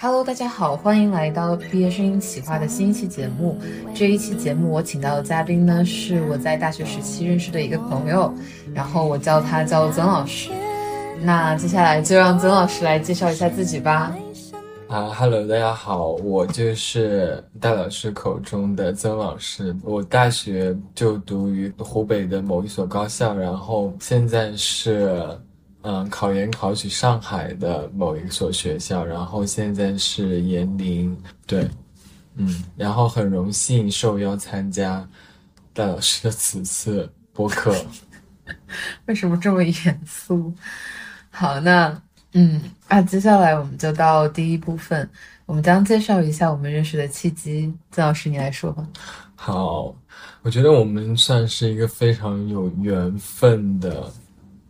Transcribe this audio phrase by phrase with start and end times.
[0.00, 3.58] Hello，大家好，欢迎来到毕业生企划的新一期节目。
[3.94, 8.32] 这一期节目我请到的嘉宾呢，是我在大学时期认识的一个朋友，
[8.74, 10.50] 然后我叫他叫曾老师。
[11.20, 14.14] 那接下来就让曾老师来介绍一下自己吧。
[14.88, 19.76] 啊哈喽，大家好，我就是戴老师口中的曾老师。
[19.82, 25.20] 我大学就读于湖北的某一所高校，然后现在是
[25.90, 31.66] 嗯考研考取上海的某一所学校，然后现在是研龄对，
[32.34, 35.08] 嗯，然后很荣幸受邀参加
[35.72, 37.74] 戴老师的此次播客。
[39.06, 40.52] 为什么这么严肃？
[41.30, 41.98] 好，那。
[42.34, 45.08] 嗯啊，接下来我们就到第一部分，
[45.46, 47.72] 我们将介绍一下我们认识的契机。
[47.90, 48.86] 曾老师，你来说吧。
[49.34, 49.96] 好，
[50.42, 54.12] 我觉得我们算是一个非常有缘分的，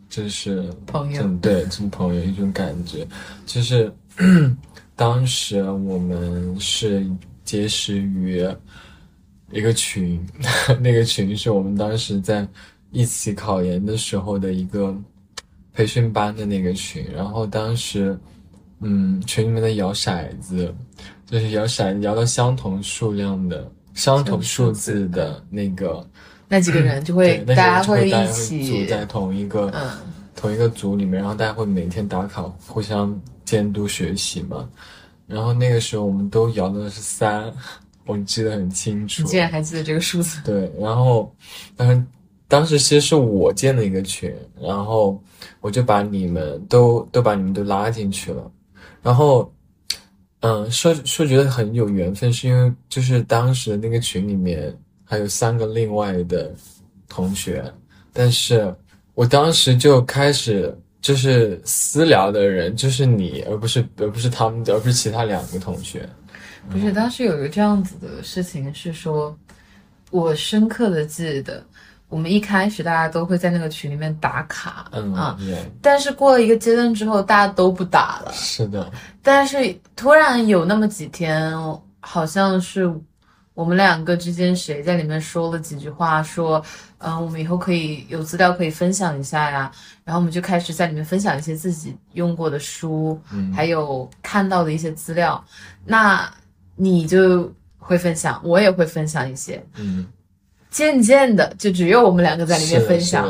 [0.08, 3.06] 就是朋友，对，这种朋友一种感觉，
[3.46, 3.92] 就是
[4.94, 7.06] 当时我们是
[7.44, 8.46] 结识于
[9.50, 10.20] 一个群，
[10.80, 12.46] 那个群是我们当时在
[12.90, 14.96] 一起考研的时候的一个。
[15.74, 18.18] 培训班的那个群，然后当时，
[18.80, 20.74] 嗯，群里面的摇骰子，
[21.24, 26.04] 就是摇骰子摇到相同数量的、相同数字的那个，
[26.48, 29.72] 那几个人就会大家会一起组在同一个
[30.34, 34.68] 同一个组里面，然后大家会每天打卡，互相监督学习嘛。
[35.26, 37.52] 然后那个时候我们都摇的是三，
[38.06, 39.22] 我记得很清楚。
[39.22, 40.40] 你竟然还记得这个数字？
[40.44, 41.34] 对，然后，
[41.76, 42.02] 但是。
[42.50, 45.22] 当时其实是我建的一个群，然后
[45.60, 48.50] 我就把你们都都把你们都拉进去了，
[49.02, 49.52] 然后，
[50.40, 54.74] 嗯，说说觉得很有缘分，是因为就是当时的那个群里面
[55.08, 56.52] 还有三个另外的
[57.08, 57.64] 同学，
[58.12, 58.72] 但是
[59.14, 66.06] 我当时就开始就是私聊的人就是你，而不是而不是他们，而不是其他两个同学。
[66.70, 69.34] 不是，当时有一个这样子的事情是说，
[70.10, 71.64] 我深刻的记得。
[72.10, 75.38] 我们一开始大家都会在那个群里面打卡，嗯啊，
[75.82, 78.32] 但是过了一个阶段之后，大家都不打了。
[78.32, 78.90] 是的，
[79.22, 81.52] 但是突然有那么几天，
[82.00, 82.90] 好像是
[83.58, 86.64] 我们两个之间谁在里面说了几句话，说，
[86.98, 89.68] 嗯，我们以后可以有资料可以分享一下呀。
[90.04, 93.20] 然后我们就开始在里面分享一些自己用过的书，
[93.52, 95.44] 还有看到的一些资料。
[95.84, 96.32] 那
[96.76, 100.06] 你就会分享，我也会分享一些，嗯。
[100.70, 103.26] 渐渐的，就只有我们两个在里面分享。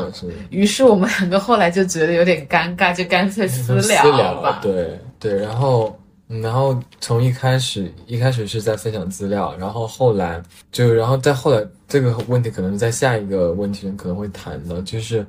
[0.51, 4.59] 于是我们两个后来就觉得有点尴尬，就干脆私聊 吧。
[4.61, 5.98] 对对，然后
[6.29, 10.41] 然后从一开始一开始是在分享资料，然后后来
[10.71, 15.25] 就然后再后来这个问题可能在下一个问题中可能会谈的，就是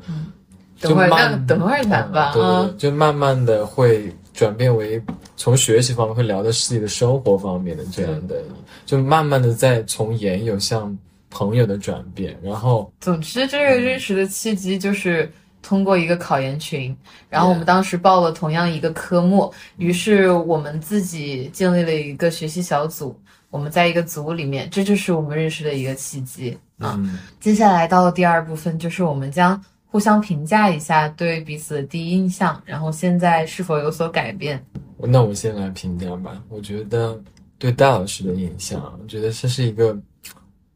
[0.81, 2.33] 等会儿等会儿谈吧。
[2.35, 5.03] 对，就慢慢的会转变为
[5.37, 8.37] 从学习方面会聊到自己的生活方面的这样的，
[8.85, 10.97] 就慢慢的在从研友向。
[11.33, 15.31] 朋友的转变，然后总之这个认识的契机就是
[15.63, 16.97] 通过一个考研群，
[17.29, 23.19] 然后我们当时报了同样一个科目，于是我们自己建立了一个学习小组，
[23.51, 26.99] 我们在一个组里面，这就是我们认识的一个契机啊。
[27.39, 34.65] 接下来到了第二部分，就是我们将互相评价一下对彼此的第一印象，然后现在是否有所改变。
[34.99, 37.21] 那我先来评价吧，我觉得
[37.59, 39.97] 对戴老师的印象，我觉得这是一个。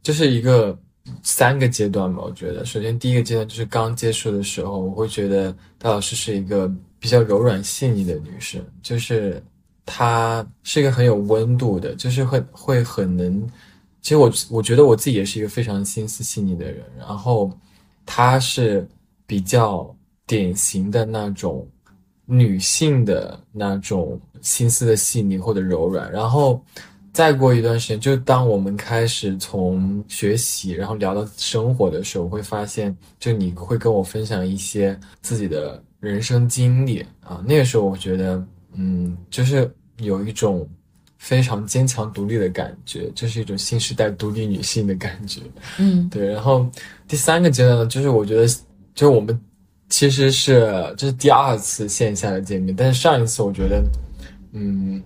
[0.03, 0.79] 就是一个
[1.23, 9.43] 三个阶段吧，我觉得，首先第一个阶段就是刚接触的时候，我会觉得戴老师是一个比较柔软细腻的女生，就是
[9.85, 13.47] 她是一个很有温度的，就是会会很能，
[14.01, 17.51] 其实我我觉得我自己也是一个非常心思细腻的人，然后
[18.07, 18.89] 她是
[19.27, 19.95] 比较
[20.27, 21.69] 典型的那种
[22.25, 26.65] 女性的那种心思的细腻或者柔软，然后。
[27.15, 37.41] 再过一段时间，就当我们开始从学习，然后聊到生活的时候，会发现，就你会跟我分享一些自己的人生经历啊。
[37.47, 40.69] 那个时候，我觉得，嗯，就是有一种
[41.17, 45.41] 非常坚强独立的感觉，就是一种新时代独立女性的感觉。
[45.79, 46.33] 嗯，对。
[46.33, 46.69] 然后
[47.07, 48.45] 第三个阶段呢，就是我觉得，
[48.93, 49.41] 就是我们
[49.89, 50.69] 其实是
[50.99, 53.85] 这是第二次线下的见面，但是上一次我觉得，
[54.51, 55.01] 嗯。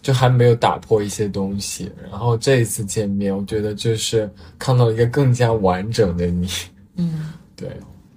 [0.00, 6.48] 就还没有打破一些东西，然后这一次见面，我觉得就是看到一个更加完整的你。
[6.96, 7.68] 嗯， 对。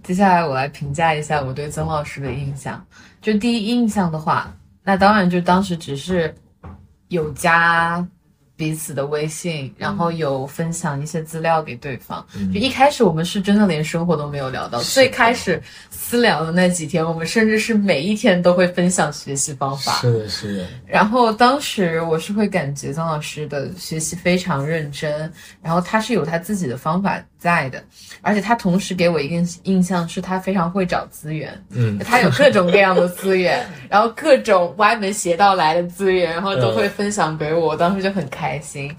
[0.04, 2.83] 接下来我来评价一下我对曾老师的印象。
[3.22, 4.51] 就第一印象的话，
[4.83, 6.33] 那当然就当时只是
[7.10, 8.06] 有加
[8.62, 12.24] 彼此的微信，然后有分享一些资料给对方。
[12.38, 12.54] 嗯。
[12.54, 15.60] 就一开始我们是真的连生活都没有聊到，最开始
[15.90, 19.94] 私聊的那几天，我们甚至是每一天都会分享学习方法。
[19.94, 27.84] 是的，是的，然后当时我是会感觉曾老师的学习非常认真，然后他是有他自己的方法在的，
[28.22, 38.95] 而且他同时给我一个印象是他非常会找资源，嗯，他有各种各样的资源， 然后各种歪门邪道来的资源，然后都会分享给我，我 当时就很开心，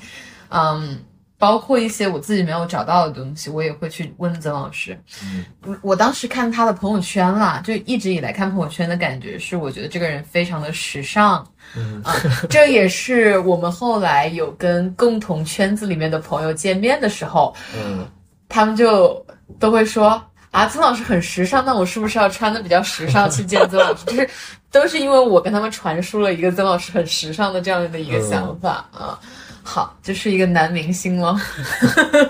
[0.48, 1.04] 嗯。
[1.38, 4.96] 包括一些我自己没有找到的东西，我也会去问曾老师。
[5.24, 11.44] 嗯我我当时看他的朋友圈啦，就一直以来看朋友圈的感觉是，我觉得这个人非常的时尚，
[11.74, 12.14] 嗯啊，
[12.48, 18.06] 这也是我们后来有跟共同圈子里面的朋友见面的时候，嗯，
[18.48, 19.26] 他们就
[19.58, 20.22] 都会说
[20.52, 24.04] 啊，曾老师很时尚，那我是不是要穿的比较时尚去见曾老师？
[24.04, 24.30] 就是
[24.72, 29.20] 都是因为我跟他们传输了一个曾老师很时尚的这样的一个想法、啊。
[29.64, 31.40] 好，就是一个男明星了。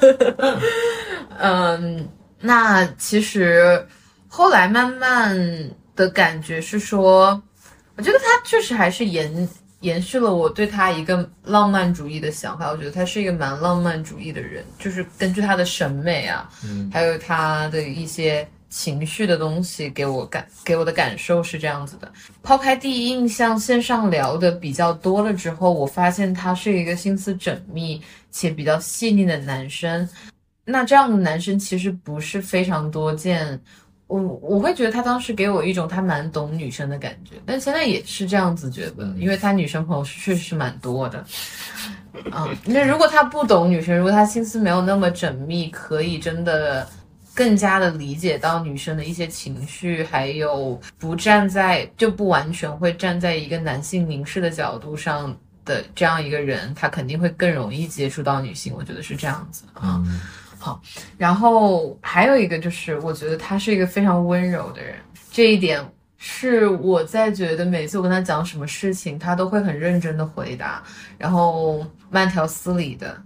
[1.41, 2.07] 嗯，
[2.39, 3.87] 那其实
[4.29, 5.35] 后来慢慢
[5.97, 7.43] 的感觉是说，
[7.97, 9.49] 我觉得他确实还是延
[9.81, 12.71] 延续了我对他一个浪漫主义的想法。
[12.71, 22.11] 我觉得他是一个蛮浪漫主义的人，就是根据他的审美啊，嗯还有他的一些情绪的东西给我感给我的感受是这样子的。
[22.43, 30.09] 抛开第一印象，线上聊的比较多了之后，我发现他是一个心思缜密且比较细腻的男生。
[30.65, 33.61] 那这样的男生其实不是非常多见。
[34.07, 41.25] 我我会觉得他当时给我一种他蛮懂女生的感觉，但现在也是这样子觉得，因为他女生朋友确实是蛮多的。
[42.31, 46.87] 嗯，那如果他不懂女生，如果他心思没有那么缜密，可以真的
[47.35, 55.35] 更加的理解到女生的一些情绪，还有不站在就不完全会站在一个男性凝视的角度上
[55.65, 58.75] 的这样一个人，他肯定会更容易接触到女性。
[58.77, 60.03] 我觉得是这样子啊。
[60.07, 60.21] 嗯
[61.19, 64.95] 然后还有一个就是，我觉得他是一个非常温柔的人，
[65.33, 65.85] 这一点
[66.19, 70.81] 是我在觉得每次我跟他讲什么事情，他都会很认真的回答，
[71.19, 73.21] 然后慢条斯理的，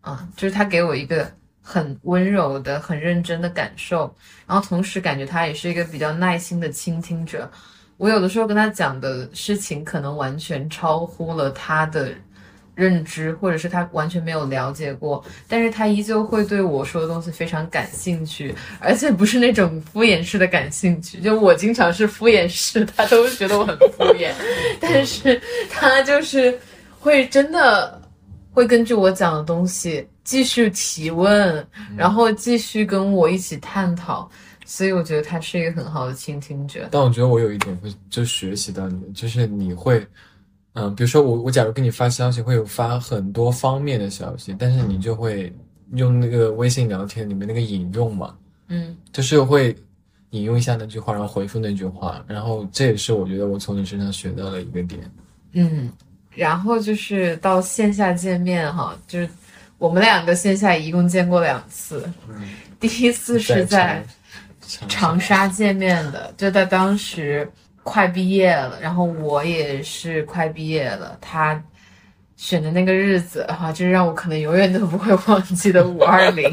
[0.00, 4.14] 啊，就是他给我一个很温柔的、很认真的感受，
[4.46, 7.50] 然后同时感觉他也是一个比较耐心的倾听者。
[7.96, 12.10] 我有的时候跟他讲的事情，可能完全超乎了他的
[12.74, 21.20] 认知，或者是他完全没有了解过，但是他依旧会对我说的东西非常感兴趣，而且不是那种敷衍式的感兴趣。
[21.20, 24.32] 就我经常是敷衍式，他都觉得我很敷衍，
[24.80, 25.38] 但是
[25.70, 26.58] 他就是
[26.98, 28.00] 会真的
[28.50, 31.66] 会根据我讲的东西继续提问，
[31.96, 34.30] 然后继续跟我一起探讨。
[34.64, 36.86] 所以我觉得他是一个很好的倾听者。
[36.92, 40.06] 但我觉得我有一点会就学习到你，就是你会，
[40.74, 45.52] 嗯，比如说我我假如给你发消息，会有发很多方面的消息，但是你就会
[45.94, 48.32] 用那个微信聊天里面那个引用嘛，
[48.68, 49.76] 嗯就是会
[50.30, 55.00] 引用一下那句话，然后回复那句话，然后这也是我觉得我从你身上学到的一个点。
[55.54, 55.90] 嗯，
[56.36, 59.28] 然后就是到线下见面哈，就是
[59.80, 64.04] 我们两个线下一共见过两次，嗯，第一次是在
[64.60, 67.50] 长长沙见面的，就在当时
[67.82, 71.58] 快毕业了，然后我也是快毕业了，他
[72.36, 76.50] 选的那个日子哈，就是让我可能永远都不会忘记的 五二零。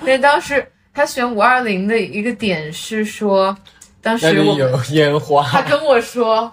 [0.00, 3.54] 但是当时他选五二零的一个点是说，
[4.00, 6.50] 当时有烟花，他跟我说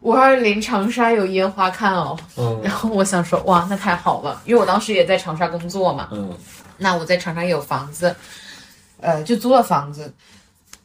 [0.00, 2.60] 五二零长沙有烟花看哦，嗯。
[2.62, 6.36] 然后我想说哇，那太好了，因为我当时也在长沙工作嘛，嗯。
[6.78, 8.14] 那我在长沙也有房子，
[9.00, 10.12] 呃，就租了房子。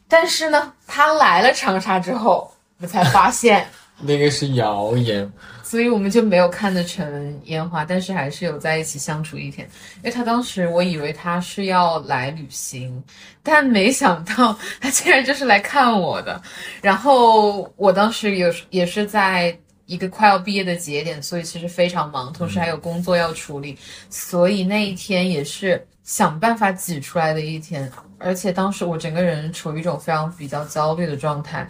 [0.08, 3.66] 但是呢，他来了长沙之后，我才发现，
[4.00, 5.32] 那个是谣言，
[5.66, 9.68] 所以我们就没有看得成烟花，但是还是有在一起相处一天。
[9.96, 13.02] 因为他当时我以为他是要来旅行，
[13.42, 16.40] 但没想到他竟然就是来看我的。
[16.80, 23.76] 然后我当时有也是在一个快要毕业的节点，所以其实非常忙，同时还有工作要处理，
[24.08, 27.90] 所以那一天也是想办法挤出来的一天。
[28.18, 31.66] 而且当时我整个人处于一种非常比较焦虑的状态，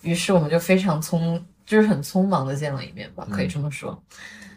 [0.00, 4.02] 于是我们就非常匆，就是很匆忙的见了一面吧，可以这么说。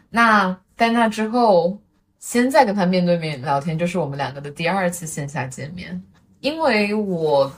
[0.10, 1.78] 那在那之后，
[2.20, 6.02] 现在跟他面对面聊天，就是我们两个的第二次线下见面。
[6.40, 7.52] 因为我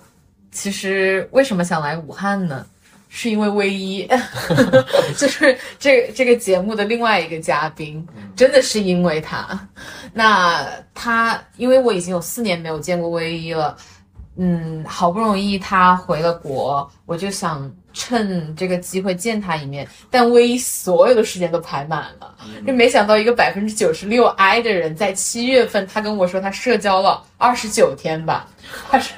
[0.51, 2.65] 其实为什么想来武汉呢？
[3.15, 4.09] 是因为唯一，
[5.15, 8.03] 就是这这个节目的另外一个嘉宾，
[8.35, 9.69] 真的是因为他。
[10.13, 13.77] 那他因为我已经有四年没有见过唯一了，
[14.35, 22.35] 嗯，好不容易他回了国，我就想趁这个机会见他一面，但唯一所有的时间都排满了，
[22.65, 28.47] 就没想到一个百分之九十六 I 的人，在七月份，他跟我说他社交了二十九天吧，
[28.89, 29.15] 他说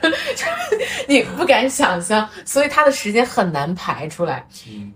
[1.07, 4.45] 你不敢想象，所以他的时间很难排出来，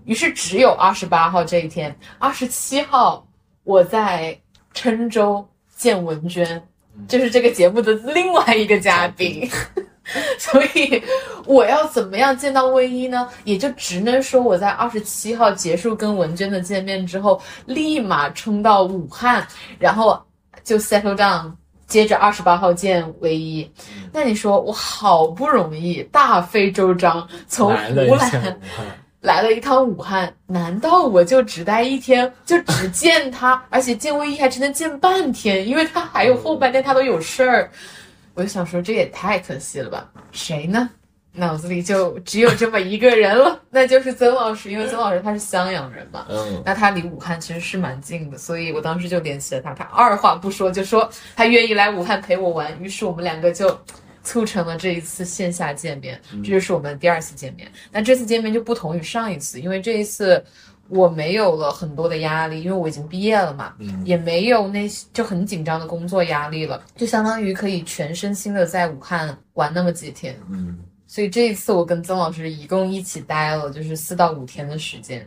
[0.05, 3.25] 于是只有二十八号这一天，二十七号
[3.63, 4.37] 我在
[4.73, 6.61] 郴州见文娟，
[7.07, 9.49] 就是这个节目的另外一个嘉宾。
[10.39, 11.01] 所以
[11.45, 13.27] 我要怎么样见到魏一呢？
[13.43, 19.45] 也就只能说我在二十七号结束跟文娟的见面之后，立马冲到武汉，
[19.77, 20.19] 然后
[20.63, 21.51] 就 settle down，
[21.87, 23.69] 接着二十八号见魏一。
[24.11, 28.59] 那你说我好不容易大费周章从湖南
[29.21, 37.69] 来了一趟武汉，难道我就只待一天，就只见他， 而且见魏一还只能见半天，因为他还有后半天他都有事儿。
[38.39, 40.09] 我就想说，这也太可惜了吧？
[40.31, 40.89] 谁呢？
[41.33, 44.71] 脑子里就只有这么一个人了， 那就是曾老师。
[44.71, 49.73] 因为曾老师他是襄阳人嘛，嗯，那他离武汉其实是蛮近的，所以我当时就联系了他。
[49.73, 53.77] 他二话不说就说他愿意来武汉陪我玩，于是我们两个就
[54.23, 56.19] 促成了这一次线下见面。
[56.43, 57.69] 这就是我们第二次见面。
[57.91, 60.41] 那这次见面就不同于上一次，因为这一次。
[60.89, 70.35] 我没有了很多的压力，因为我已经毕业了嘛，也没有那些就很紧张的工作压力了，就相当于可以全身心的在武汉玩那么几天。
[70.49, 75.25] 嗯，所以这一次我跟曾老师一共一起待了就是四到五天的时间，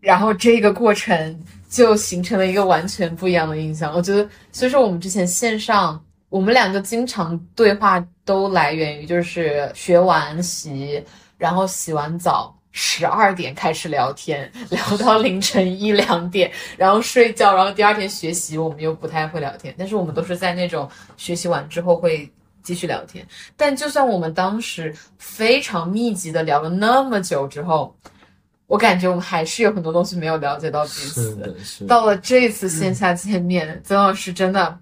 [0.00, 3.94] 然后这个过程就形成了一个完全不一样的印象。
[3.94, 11.02] 我觉得，所以说我们之前线上，我们两个经常对话都来源于就是学完习，
[11.38, 12.54] 然后洗完澡。
[12.72, 22.28] 十二点开始聊天，聊到凌晨一两点，然后睡觉，然后第二天学习，我们又不太会聊天，但是我们都是在那种学习完之后会
[22.62, 23.26] 继续聊天。
[23.56, 27.94] 但就算我们当时非常密集的聊了那么久之后，
[28.66, 31.86] 我感觉我们还是有很多东西没有了解到彼此。
[31.86, 34.78] 到了这次线下见面，曾老师真的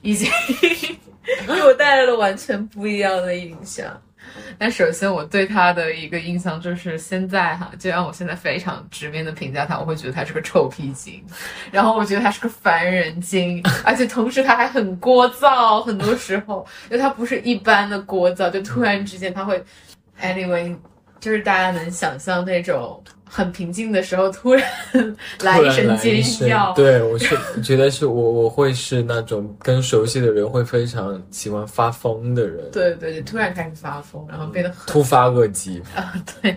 [0.00, 0.28] 已经
[1.46, 3.86] 给我带来了完全不一样的印象。
[4.58, 11.24] 但首先，我对他的一个印象就是现在哈，就让我现在非常直面的评价他，我会觉得他是个臭屁精，
[11.70, 19.62] 然后我觉得他是个烦人精，而且同时他还很聒噪，很多时候，因为他不是一般的聒噪，就突然之间他会
[20.20, 20.76] ，anyway，
[21.20, 23.02] 就是大家能想象那种。
[23.30, 24.66] 很平静的时候，突然
[25.42, 26.72] 来一声尖叫。
[26.72, 32.70] 对我是觉得是我我会是那种跟熟悉的人会非常喜欢发疯的人。
[32.70, 36.14] 对对对，突然开始发疯，然后变得很突发恶疾啊。
[36.40, 36.56] 对。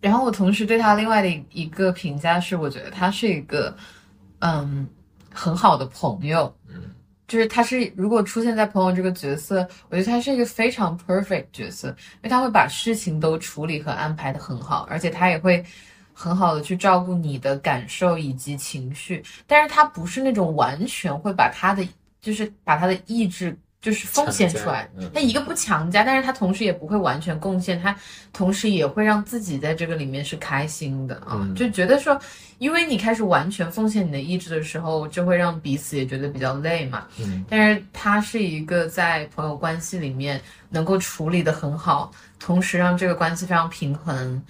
[0.00, 3.76] 然后我同时对他另外的一个评价是，我觉得他是一个
[4.38, 4.88] 嗯
[5.34, 6.50] 很好的朋友。
[7.26, 15.64] 就是他是如果出现在朋友这个角色，我觉得他是一个非常 perfect 角色，因为他会把事情都处理和安排的很好，而且他也会
[16.12, 21.86] 很好的去照顾你的感受以及情绪，但是他不是那种完全会把他的
[22.20, 23.56] 就是把他的意志。
[23.84, 27.94] 就是奉献出来，他一个不强加，但是他同时也不会完全贡献，他
[28.32, 32.18] 同时也会让自己在这个里面是开心的啊，就觉得说，
[32.56, 37.06] 因为你开始完全奉献你的意志的时候，就会让彼此也觉得比较累嘛。
[37.20, 42.10] 嗯，但是他是一个在朋友关系里面能够处理的很好，
[42.40, 44.42] 同时让这个关系非常平衡。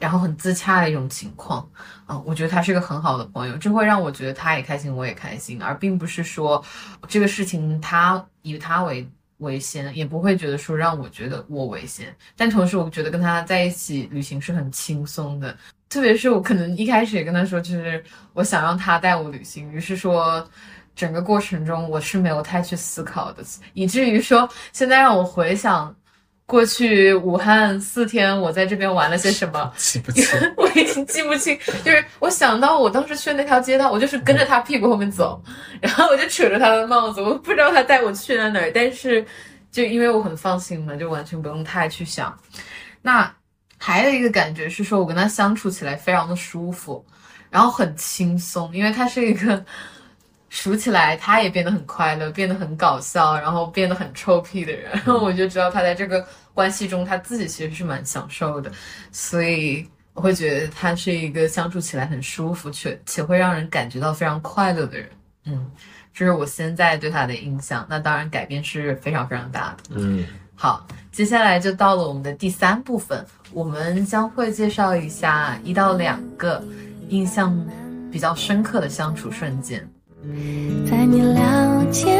[0.00, 1.68] 然后很自洽的一种情况，
[2.06, 6.64] 啊，我觉得他是一个很好的朋友，这会让我觉得他也开心，我也开心，而并不是说
[7.06, 9.06] 这个事情他以他为
[9.38, 12.12] 为先，也不会觉得说让我觉得我为先。
[12.34, 15.54] 但同时，我觉得跟他在一起旅行是很轻松的，
[15.90, 18.02] 特别是我可能一开始也跟他说，就是
[18.32, 20.48] 我想让他带我旅行，于是说
[20.96, 25.94] 整个过程中我是没有太去思考的，以至于说现在让我回想。
[26.50, 29.72] 过去武汉四天，我在这边玩了些什么？
[29.78, 30.26] 记不清，
[30.58, 31.56] 我已经记不清。
[31.84, 35.40] 就是我想到我当时去那条街道，我就是跟着他屁股后面走，
[35.80, 38.72] 然后我就扯着他的帽子，我不知道他带我去了哪儿。
[38.74, 39.24] 但是
[39.70, 42.36] 就因为我很放心嘛，就完全不用太去想。
[43.00, 43.32] 那
[43.78, 47.06] 还有一个感觉是说，我跟他相处起来非常的舒服，
[47.48, 49.64] 然后很轻松，因为他是一个。
[50.50, 54.90] 数起来，他也变得很快乐，变得很搞笑，然后变得很臭屁的人。
[54.92, 58.70] 然 后我就知道他在这个关系中，他自己其实是蛮享受的，
[59.12, 65.08] 所以我会觉得他是一个相处起来很舒服，且且会让人感觉到非常快乐的人。
[65.44, 65.70] 嗯，
[66.12, 67.86] 这是我现在对他的印象。
[67.88, 69.94] 那当然改变是非常非常大的。
[69.94, 70.26] 嗯，
[70.56, 76.60] 好，接下来就到了我们的第三部分，我们将会介绍一下一到两个
[77.08, 77.56] 印象
[78.10, 79.88] 比较深刻的相处瞬间。
[80.88, 82.16] 在你了解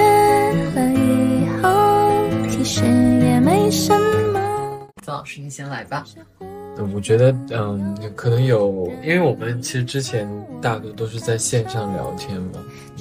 [0.74, 2.82] 了以后，其实。
[3.20, 3.94] 也没什
[4.32, 4.88] 么？
[5.02, 6.04] 曾老师，你先来吧。
[6.40, 10.28] 嗯，我觉得，嗯，可能有，因为我们其实之前
[10.60, 12.58] 大多都是在线上聊天嘛，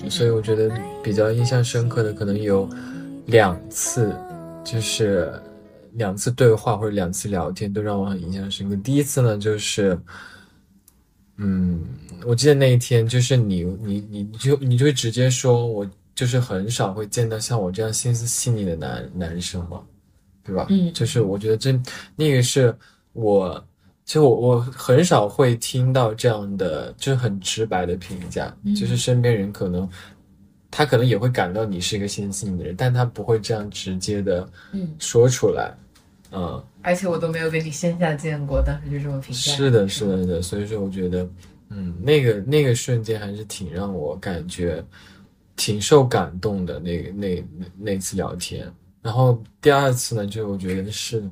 [0.09, 0.71] 所以我觉得
[1.03, 2.69] 比较印象深刻的可能有
[3.25, 4.15] 两次，
[4.63, 5.31] 就是
[5.93, 8.75] 两次对话或者两次聊天都让我很印象深刻。
[8.77, 9.97] 第一次呢，就是，
[11.41, 11.81] 嗯，
[12.25, 19.81] 我记得那一天就是你，你，你就你就会直接说，我就是很少会见到像我这样心思细腻的男男生嘛，
[20.43, 20.67] 对吧？
[20.69, 21.71] 嗯，就是我觉得这
[22.15, 22.75] 那个是
[23.13, 23.65] 我。
[24.05, 29.87] 其实我我很少会听到这样的，就是很直白的评价，就是身边人可能
[30.71, 35.71] 他可能也会感到你是一个心思细腻的人，但他不会这样直接的嗯说出来，
[36.31, 36.59] 嗯。
[36.81, 39.39] 而且我都没有跟你线下见过，当时就这么评价。
[39.39, 40.41] 是的，是的，的。
[40.41, 41.29] 所以说我觉得，
[41.69, 44.83] 嗯，那个那个瞬间还是挺让我感觉
[45.55, 46.79] 挺受感动的。
[46.79, 48.71] 那那那那次聊天，
[49.01, 51.23] 然后第二次呢，就我觉得是。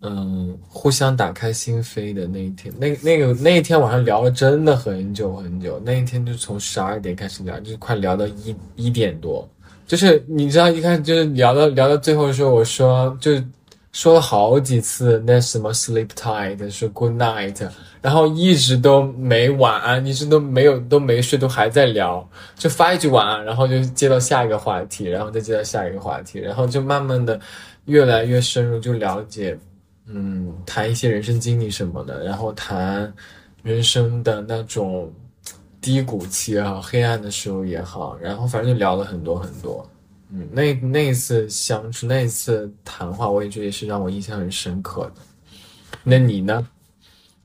[0.00, 5.82] 嗯，互相打开心扉的那一天，那那个那一天晚上聊了真的很久很久。
[5.84, 9.44] 那一天就从十二点开始聊，就快聊到一一点多。
[9.88, 13.32] 就是你知道，一开始就是聊到聊到最后的时候，我说就
[13.92, 17.68] 说了好几次那什么 sleep tight，说 good night，
[18.02, 27.40] 然后一直都没晚安，一直都没有都没睡，都还在聊，就发一句晚安，然后就接到下一个话题，然后再接到下一个话题，然后就慢慢的
[27.86, 29.58] 越来越深入，就了解。
[30.06, 33.12] 嗯，谈一些人生经历什么的，然后谈
[33.62, 35.12] 人生的那种
[35.80, 39.86] 低谷期也好，黑暗的时候也好，然后反正就聊了很多很多。
[40.30, 45.22] 嗯，那那一次相处，那一次谈话，我也觉得也是让我印象很深刻的。
[46.04, 46.68] 那你呢？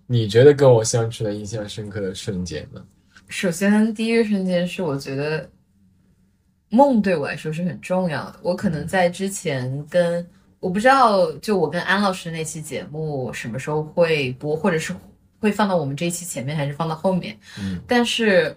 [0.06, 2.84] 你觉得跟我相处的印象深刻的瞬间呢？
[3.28, 5.50] 首先，第一个瞬间是我觉得
[6.70, 8.40] 梦对我来说是很重要的。
[8.42, 10.26] 我可能在之前跟。
[10.60, 14.96] 我不知道，就我跟安老师那期节目什么时候会播，或者是
[15.38, 17.38] 会放到我们这一期前面，还是放到后面？
[17.60, 18.56] 嗯，但是，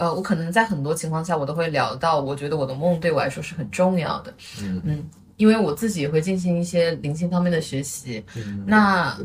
[0.00, 4.34] 呃，我可能在很多情况下，我都会聊到，我觉得我的梦对我来说是很重要的。
[4.62, 8.24] 嗯嗯，因为我自己也会进行一些灵性方面的学习，
[8.66, 9.16] 那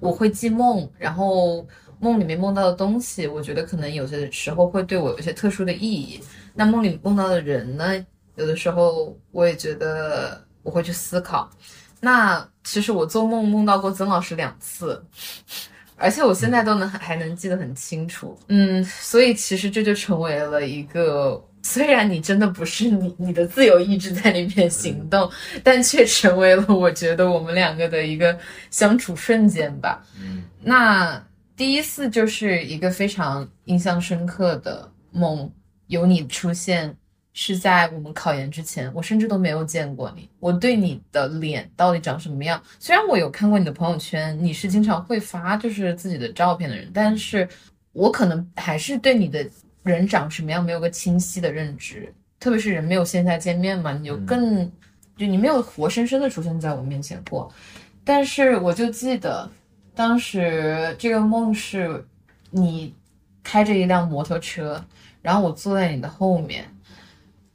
[0.00, 1.66] 我会记梦，然后
[2.00, 6.20] 梦里面梦到的东西，我觉得可能有些时候会对我有一些特殊的意义。
[6.54, 10.44] 那梦里梦到的人呢，有的时候我也觉得。
[10.62, 11.48] 我会去思考，
[12.00, 15.02] 那其实我做梦梦到过曾老师两次，
[16.00, 18.36] 而且我现在都能还能记得很清楚。
[18.48, 25.30] 嗯，所以其实这就成为了一个，虽然你真的不是你你的自由意志在那边行动，
[25.62, 28.36] 但却成为了我觉得我们两个的一个
[28.70, 30.02] 相处瞬间吧。
[30.18, 31.22] 嗯，那
[31.54, 35.52] 第一次就是一个非常印象深刻的梦，
[35.88, 36.96] 有你出现。
[37.32, 40.28] 是在我们考研之前，我甚至都没有见过你。
[40.40, 42.60] 我对你的脸到底长什么样？
[42.78, 47.48] 虽然我有看过你的朋友圈，你是经常会发就是自己的照片的人，但是
[47.92, 49.48] 我可能还是对你的
[49.84, 52.12] 人长什么样没有个清晰的认知。
[52.40, 54.70] 特别是人没有线下见面嘛，你就更
[55.16, 57.52] 就你没有活生生的出现在我面前过。
[58.02, 59.48] 但是我就记得
[59.94, 62.04] 当时这个梦是
[62.50, 62.92] 你
[63.44, 64.84] 开着一辆摩托车，
[65.22, 66.64] 然后我坐在你的后面。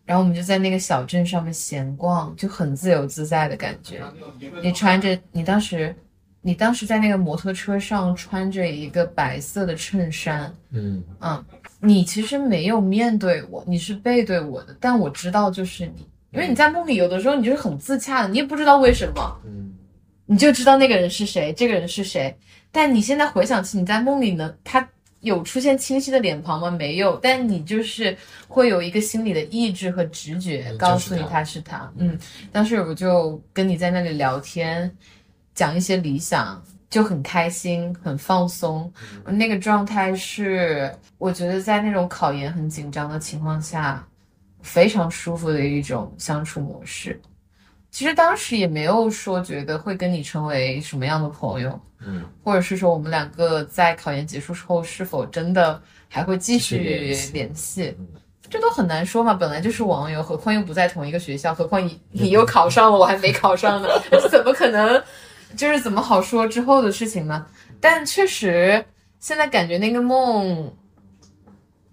[0.06, 4.04] 然后我们就在那个小镇上面闲逛，就很自由自在的感觉。
[4.62, 5.96] 你穿着，你当时，
[6.42, 11.44] 你当时在那个摩托车上穿着一个白色的衬衫，嗯嗯，
[11.80, 19.74] 你其实没有面对我，你是背对我的，但我知道就是你，因为你在梦里有的时候你就是很自洽的，你也不知道为什么，嗯，
[20.28, 22.38] 你就知道那个人是谁，这个人是谁，
[22.72, 24.88] 但你现在回想起你在梦里呢，他。
[25.26, 26.72] 有出现清晰的脸庞吗？
[26.72, 28.16] 没有，但你就是
[28.48, 31.92] 会有一个心理的意志和直觉告诉你他是他。
[31.98, 32.18] 嗯，
[32.52, 34.90] 当时我就跟你在那里聊天，
[35.54, 38.92] 讲一些理想，就很开心，很放松。
[39.26, 44.08] 那个状态是我觉得在那种考研很紧张的情况下，
[44.62, 47.20] 非常舒服的一种相处模式。
[47.96, 51.80] 其实当时也没有说觉得会跟你成为什么样的朋友。
[52.06, 57.96] 嗯，或者是说我们两个在考研结束之后是否真的还会继续联系，
[58.50, 59.34] 这都很难说嘛。
[59.34, 63.88] 本来就是网友，何况又不在同一个学校，何况你 你又考上了，我还没考上呢，
[64.30, 65.02] 怎么可能？
[65.56, 67.46] 就是怎么好说之后的事情呢？
[67.80, 68.84] 但确实，
[69.22, 70.70] 现在感觉那个梦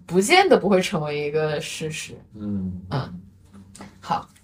[0.05, 2.13] 不见得不会成为一个事实。
[2.35, 3.09] 嗯嗯，好，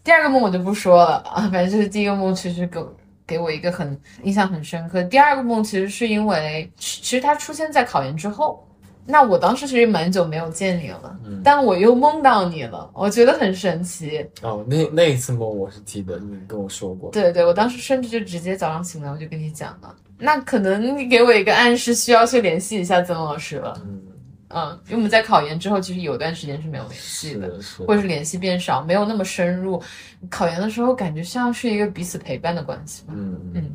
[0.09, 2.83] 第二个梦我就不说了啊，反正就是第一个梦，其实给。
[3.27, 5.03] 给我一个很印象很深刻。
[5.03, 8.67] 第二个梦其实是因为，其实它出现在考研之后，
[9.05, 14.25] 那我当时其实蛮久没有见你了，嗯但我又梦到你了，我觉得很神奇。
[14.41, 17.11] 哦，那那一次梦我是记得，你跟我说过。
[17.11, 19.95] 对对，我当时甚至就直接早上醒来我就跟你讲了。
[20.17, 23.79] 那可能你给我一个暗示，需要去联系一下曾老师了。
[23.85, 24.01] 嗯，
[24.49, 27.95] 嗯，因为我们在考研之后，其实有段时间是没有联系的，的，或。
[27.95, 29.81] 者是联系变少，没有那么深入。
[30.29, 33.13] 考研的时候，感觉像是一个彼此陪伴的关系吧。
[33.15, 33.71] 嗯嗯嗯，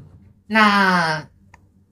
[0.47, 1.27] 那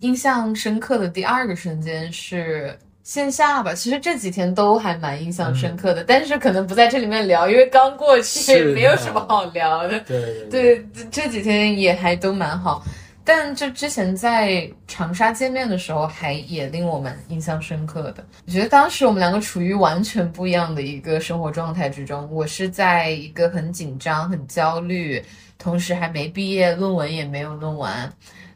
[0.00, 10.00] 印象深刻的第二个瞬间是线下吧，其实这几天都还蛮印象深刻的，但是可能不在这里面聊，因为刚过去，没有什么好聊的。
[10.00, 12.84] 对对，这这几天也还都蛮好，
[13.24, 18.24] 但就之前在长沙见面的时候，还也令我们印象深刻的。
[18.46, 25.24] 我觉得当时我们两个处于完全不一样的一个生活状态之中，我是在一个很紧张、很焦虑，
[25.56, 28.12] 同时还没毕业，论文也没有弄完，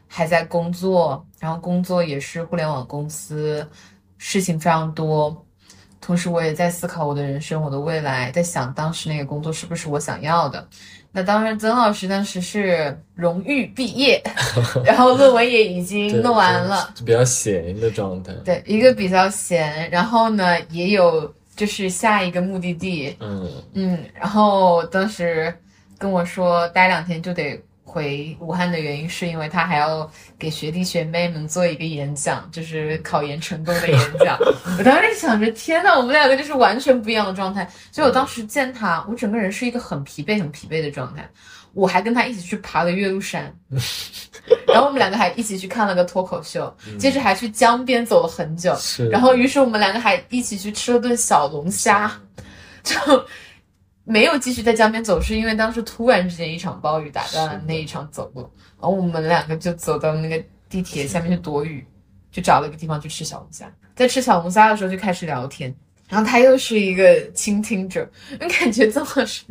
[0.07, 3.65] 还在工作，然后工作也是互联网公司，
[4.17, 5.45] 事情非常多。
[5.99, 10.65] 同时，我也在思考我的人生、我的未来，在想当时那个工作是不是我想要的。
[11.17, 14.21] 那当时，曾老师当时是荣誉毕业，
[14.85, 18.31] 然后论文也已经弄完了，，就比较闲的状态。
[18.45, 25.51] 对，一个比较闲，然后呢，也有就是下一个目的地，嗯，嗯，然后当时
[25.97, 27.59] 跟我说待两天就得
[27.97, 30.07] 回武汉的原因，是因为他还要
[30.37, 34.37] 给学弟学妹们做一个演讲，就是考研成功的演讲。
[34.77, 37.67] 我当时想着，天呐，我们两个就是完全不一样的状态。
[37.91, 41.27] 所以我当时见他，我整个人是一个很疲惫、很疲惫的状态。
[41.73, 43.51] 我还跟他一起去爬了岳麓山，
[44.67, 48.77] 然后我们两个还一起去看了个脱口秀，接着还去江边走了很久，
[49.09, 52.11] 然后于是我们两个还一起去吃了顿小龙虾，
[52.83, 52.95] 就
[54.09, 58.41] 没有继续在江边走，是因为当时突然之间一场暴雨打断了那一场走路，
[58.79, 61.85] 然后我们两个就走到那个地铁下面去躲雨，
[62.31, 63.69] 就找了一个地方去吃小龙虾。
[63.97, 65.75] 在吃小龙虾的时候就开始聊天，
[66.07, 69.43] 然后他又是一个倾听者，我感觉曾老师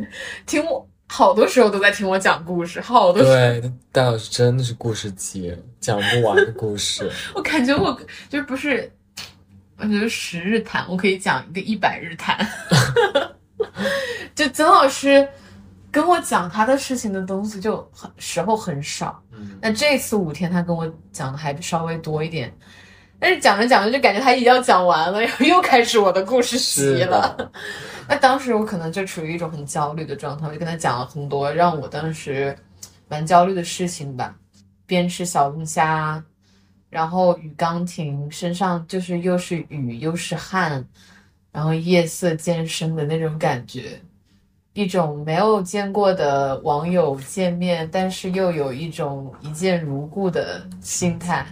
[0.46, 7.10] 听我好多时候都在听我讲故事，好多时候对，戴老师真的是故事集，讲不完的故事。
[7.36, 7.92] 我感觉我
[8.30, 8.90] 就是不是，
[9.76, 12.38] 我觉得十日谈，我可以讲一个一百日谈。
[14.36, 15.26] 就曾老师
[15.90, 22.54] 跟我讲他的事情的东西就很时候很少，嗯，那这次五天他跟我讲的还稍微多一点，
[23.18, 27.50] 但是讲着讲着就感觉他已经要讲完了，然后又开始我的故事集了。
[28.06, 32.54] 那当时我可能就处于一种很焦虑的状态，我就跟他讲了很多让我当时
[33.08, 34.36] 蛮焦虑的事情吧，
[34.84, 36.22] 边吃小龙虾，
[36.90, 40.86] 然后雨刚停，身上就是又是雨又是汗，
[41.50, 43.98] 然后夜色渐深的那种感觉，
[44.76, 51.46] 一种没有见过的网友见面，但是又有一种一见如故的心态，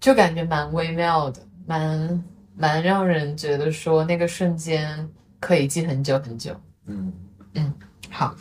[0.00, 2.24] 就感觉蛮微妙的，蛮
[2.56, 5.06] 蛮让人觉得说那个瞬间
[5.38, 6.56] 可以记很久很久。
[6.86, 7.12] 嗯
[7.52, 7.70] 嗯，
[8.08, 8.34] 好，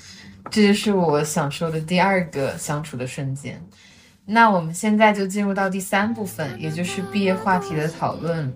[0.50, 3.62] 这就是我想说的第二个相处的瞬间。
[4.26, 8.50] 那我们现在就进入到第三部分，也就是毕业话题的讨论。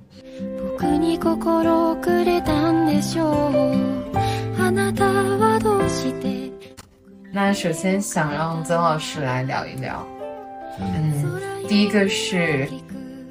[7.31, 10.05] 那首先想让曾老师来聊一聊，
[10.79, 12.67] 嗯，第一个是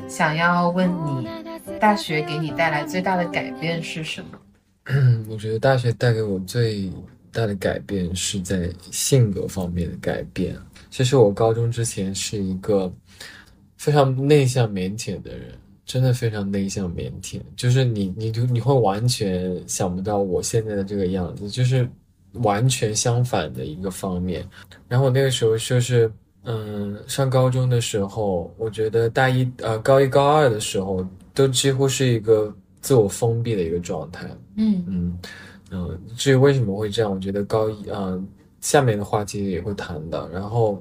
[0.09, 1.29] 想要问你，
[1.81, 4.39] 大学给你带来最大的改变是什么？
[4.85, 6.91] 嗯 我觉得大学带给我最
[7.33, 10.57] 大的改变是在性格方面的改变。
[10.89, 12.91] 其实我高中之前是一个
[13.77, 15.53] 非常内向腼腆的人，
[15.87, 21.89] 真的非常内向腼腆，就是你你就你会完全想不到我现在的这个样子，就是
[22.33, 24.47] 完全相反的一个方面。
[24.87, 26.13] 然后我那个时候就是。
[26.49, 34.31] 嗯，上高中的时候，我觉得大一呃高一高二的时候，都几乎是一个自我封闭的一个状态。
[34.55, 35.19] 嗯嗯
[35.73, 38.25] 嗯，至于为什么会这样，我觉得高一嗯
[38.61, 40.29] 下面的话题也会谈到。
[40.29, 40.81] 然后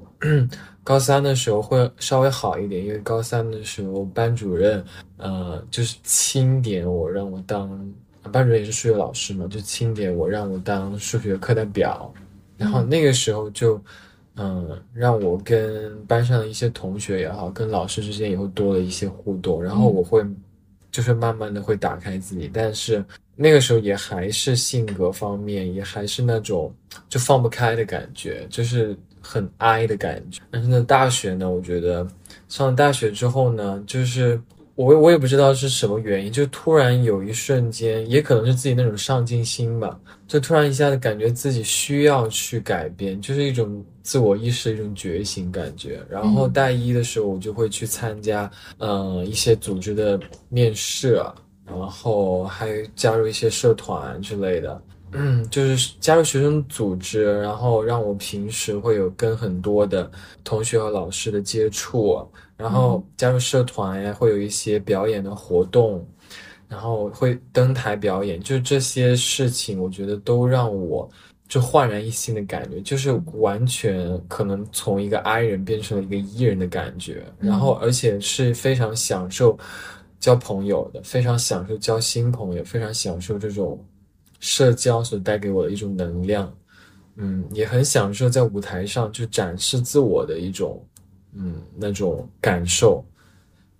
[0.86, 4.84] 高三的时候会稍微好一点，因为高三的时候班主任
[5.16, 7.68] 呃就是钦点我让我当
[8.30, 12.14] 班主任也是数学老师嘛，就钦点我让我当数学课代表。
[12.56, 13.82] 然后那个时候就
[14.36, 20.24] 嗯让我跟班上的一些同学也好，跟老师之间也会多了一些互动，然后我会
[20.92, 23.04] 就是慢慢的会打开自己，但是。
[23.38, 26.72] 那个时候也还是性格方面，也还是那种
[27.06, 30.40] 就放不开的感觉，就是很哀的感觉。
[30.50, 32.06] 但是呢，大学呢，我觉得
[32.48, 34.40] 上了大学之后呢，就是
[34.74, 46.00] 我我也不知道是什么原因，就突然有一瞬间，也可能是自己那种上进心吧，就突然一下子感觉自己需要去改变，就是一种自我意识的一种觉醒感觉。
[46.08, 51.34] 然后大一的时候，我就会去参加，嗯、一些组织的面试啊。
[51.68, 54.80] 然后还加入一些社团之类的。
[55.16, 60.10] 嗯， 就是加入学生组织，然后让我平时会有跟很多的
[60.44, 62.24] 同学和老师的接触，
[62.56, 66.06] 然后加入社团呀，会有一些表演的活动，
[66.68, 71.08] 然后会登台表演，就这些事情，我觉得都让我
[71.48, 79.56] 就焕然一新的感觉，就是完全可能从一个 I 人变成了一个 E 人的感觉，然后而且是非常享受
[80.18, 83.78] 交朋友的，非常享受交新朋友，非常享受这种。
[84.40, 86.52] 社交所带给我的一种能量，
[87.16, 90.84] 嗯，也很享受在舞台上就展示自我的一种，
[91.34, 93.04] 嗯，那种感受。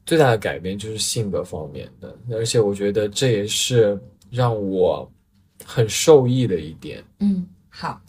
[0.04, 5.10] 最大的改变就是性格方面的，而且我觉得这也是让我
[5.64, 7.02] 很受益的一点。
[7.18, 8.00] 嗯，好，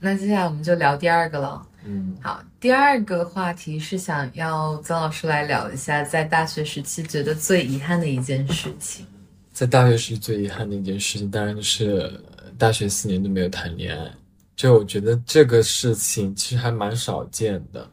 [0.00, 1.64] 那接下来我们就聊第二个了。
[1.84, 9.06] 嗯，好，第二个话题是想要曾老师来聊一下，在大学时期觉得最遗憾的一件事情。
[9.54, 12.12] 在大学时最遗憾的一件事情，当然就是
[12.58, 14.10] 大学四年都没有谈恋爱。
[14.56, 17.88] 就我觉得这个事情其实还蛮少见的，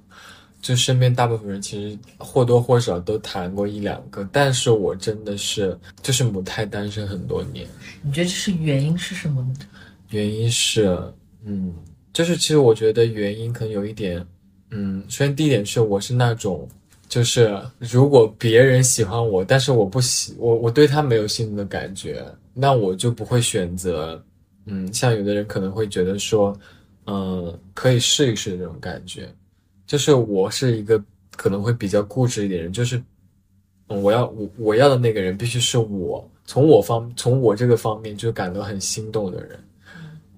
[0.59, 7.67] 就身边大部分人其实或多或少都谈过一两个，但是我真的是就是母胎单身很多年。
[8.01, 9.53] 你觉得这是原因是什么呢？
[10.09, 10.99] 原因是，
[11.45, 11.71] 嗯，
[12.11, 14.25] 就是其实我觉得原因可能有一点，
[14.71, 16.67] 嗯，首先第一点是我是那种。
[17.11, 24.23] 就是如果别人喜欢我，但是我不喜我我对他没有心动的感觉，那我就不会选择。
[24.65, 26.57] 嗯，像有的人可能会觉得说，
[27.07, 29.27] 嗯，可以试一试这种感觉。
[29.85, 31.03] 就是我是一个
[31.35, 33.03] 可能会比较固执一点人，就是
[33.87, 39.59] 我要我我要的那个人必须是我从我方从我这个方面就感到很心动的人，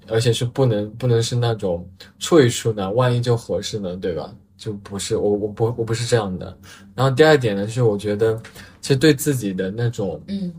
[0.07, 4.33] 而且是不能不能是那种处一处呢，万一就合适呢，对吧？
[4.57, 6.57] 就不是我，我不，我不是这样的。
[6.95, 8.41] 然后第二点呢，是我觉得，
[8.81, 10.53] 其实对自己的那种，嗯，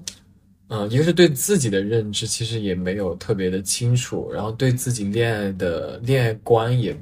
[0.69, 4.31] 嗯，一个是对自己的认知，其实也没有特别的清楚。
[4.33, 6.97] 然后对自己恋爱的恋爱观也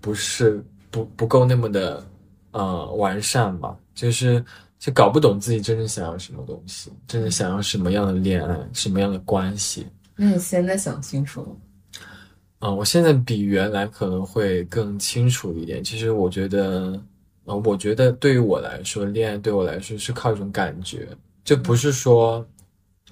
[0.00, 2.06] 不是不不够那么的，
[2.52, 3.76] 呃，完善吧。
[3.94, 4.44] 就是
[4.78, 9.86] 就搞不懂自己真正想要什么东西，真正想要什么样的恋爱，什么样的关系。
[10.16, 11.48] 那你现在想清楚了？
[12.66, 15.84] 嗯，我现在比原来可能会更清楚一点。
[15.84, 16.98] 其实我觉得，
[17.44, 21.06] 呃，我觉得对于我来说，恋爱对我来说是靠一种感觉，
[21.44, 22.42] 就不是说，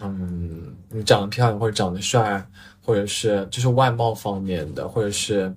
[0.00, 2.42] 嗯，你长得漂亮或者长得帅，
[2.80, 5.54] 或者是就是外貌方面的，或者是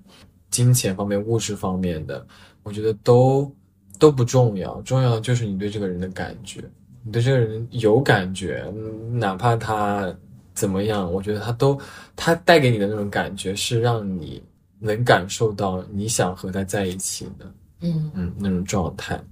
[0.50, 2.26] 金钱方面、物质方面的，
[2.62, 3.50] 我觉得都
[3.98, 4.78] 都不重要。
[4.82, 6.62] 重要的就是你对这个人的感觉，
[7.02, 8.70] 你对这个人有感觉，
[9.12, 10.14] 哪怕他。
[10.56, 11.12] 怎么样？
[11.12, 11.78] 我觉得他都，
[12.16, 14.42] 他带给你的那种感觉是让你
[14.80, 19.22] 能感受到你想和他在一起的，嗯嗯那种状态。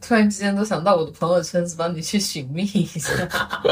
[0.00, 3.12] 突然之间都想到我的朋友圈子，帮你去寻觅一下。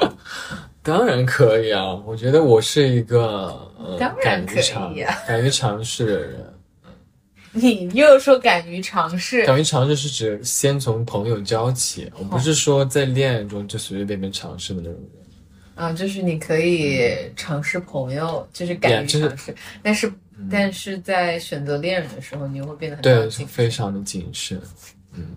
[0.83, 6.55] 当然可以啊，我觉得我是一个当然可以啊，敢于尝试的人。
[7.53, 9.44] 你又说敢于尝试？
[9.47, 15.17] 敢于尝试是指先从朋友交起，我不是说在恋爱中就随随便便尝试的那种人。
[15.79, 20.12] 啊，就是你可以尝试朋友，就是敢于尝试，但是
[20.51, 24.61] 但是在选择恋人的时候，你又会变得很对，非常的谨慎。
[25.12, 25.37] 嗯，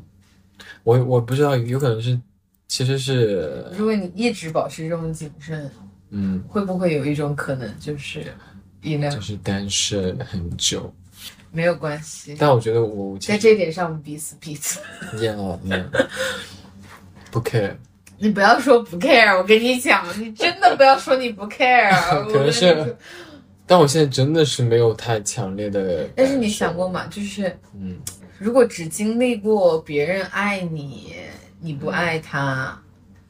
[0.84, 2.20] 我我不知道，有可能是，
[2.68, 5.70] 其实是，如果你一直保持这种谨慎，
[6.10, 8.34] 嗯，会不会有一种可能就是
[8.82, 10.92] 一辆就是单身很久，
[11.52, 12.36] 没有关系。
[12.40, 14.80] 但我觉得我在这点上我们彼此彼此，
[15.24, 15.86] 呀呀，
[17.30, 17.76] 不 care。
[18.22, 21.90] 你不要说不 care，我跟你讲，你真的不要说你不 care。
[22.32, 22.96] 可能是，
[23.66, 26.08] 但我现在真的是没有太强烈的。
[26.16, 27.08] 但是你想过吗？
[27.08, 27.98] 就是，嗯，
[28.38, 31.14] 如果只经历过别人爱你，
[31.60, 32.80] 你不爱他，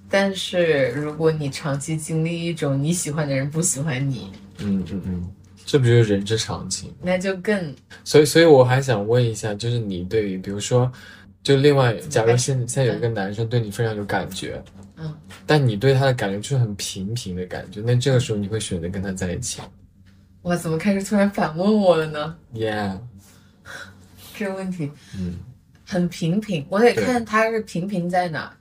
[0.09, 5.29] 但是如果你长期经历一种你喜欢的人不喜欢你，嗯嗯嗯，
[5.65, 6.93] 这不就是人之常情？
[7.01, 7.73] 那就更。
[8.03, 10.91] 所以，所以我还想问一下，就是你对于，比如说，
[11.43, 14.63] 就另外，假如现现在有一个男生对你非常有感觉。
[14.97, 15.11] 嗯，
[15.47, 19.59] 但你对他的感觉就是很平平的感觉，那这个时候你会选择跟他在一起？
[20.43, 22.99] 哇，怎么开始突然反问我了呢？Yeah，
[24.37, 25.39] 这个问题，嗯，
[25.83, 28.55] 很平平，我得看他是平平在哪，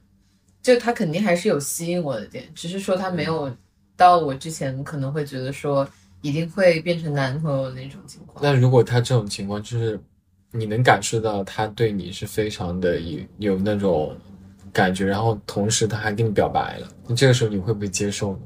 [0.62, 3.54] 就他肯定还是有吸引我的点，只是说他没有
[3.94, 5.86] 到我之前可能会觉得说
[6.22, 8.42] 一定会变成男朋友的那种情况。
[8.42, 10.00] 那如果他这种情况，就是
[10.52, 14.16] 你能感受到他对你是非常的有有那种。
[14.72, 18.38] 感觉，然后同时他还跟你表白了，你这个时候你会不会接受呢？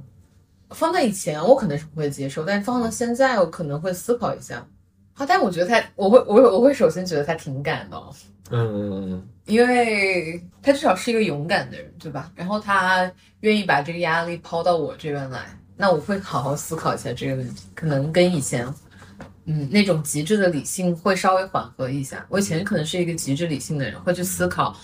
[0.70, 4.66] 放在以前，我可能是不会接受，但放到现在，我可能会思考一下。
[5.12, 8.10] 好，但我觉得他，我会，我会，我会首先觉得他挺敢的、哦，
[8.48, 12.32] 嗯嗯因为他至少是一个勇敢的人，对吧？
[12.34, 15.40] 然后他愿意把这个压力抛到我这边来，
[15.76, 18.66] 那我会好好思考一下这个问题，可能跟以前，
[19.46, 22.24] 嗯，那种极致的理性会稍微缓和一下。
[22.28, 24.76] 我以前可能是一个极致理性的人，会去思考，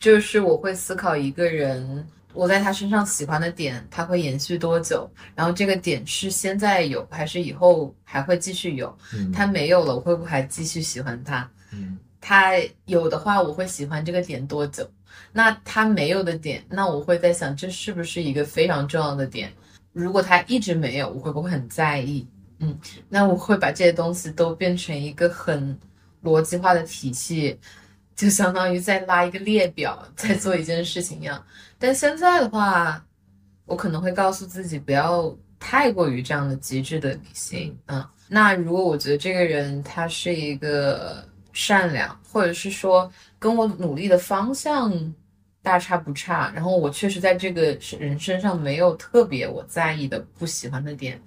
[0.00, 2.06] 就是我会思考一个人。
[2.34, 5.10] 我在他身上喜欢的点，他会延续多久？
[5.34, 8.96] 然后这个点是现在有，还是以后还会继续有？
[9.14, 11.50] 嗯，他没有了，我会不会还继续喜欢他？
[11.72, 12.52] 嗯他
[12.84, 14.88] 有的话，我会喜欢这个点多久？
[15.32, 19.52] 那他没有的点，那我会在想，这是不是一个非常重要的点？
[19.92, 22.26] 如果他一直没有，我会不会很在意？
[22.60, 25.78] 嗯，那我会把这些东西都变成一个很
[26.24, 27.58] 逻辑化的体系，
[28.16, 31.44] 就相当于在拉一个列表，在做一件事情一样。
[31.78, 33.04] 但现在的话，
[33.64, 37.78] 我可能会告诉自己不要太过于这样的极致的理性。
[37.86, 45.14] 嗯，那如果我觉得这个人他是一个善良，或者是说跟我努力的方向
[45.62, 51.20] 大差不差，然后我确实在这个人身上没有特别我在意的不喜欢的点，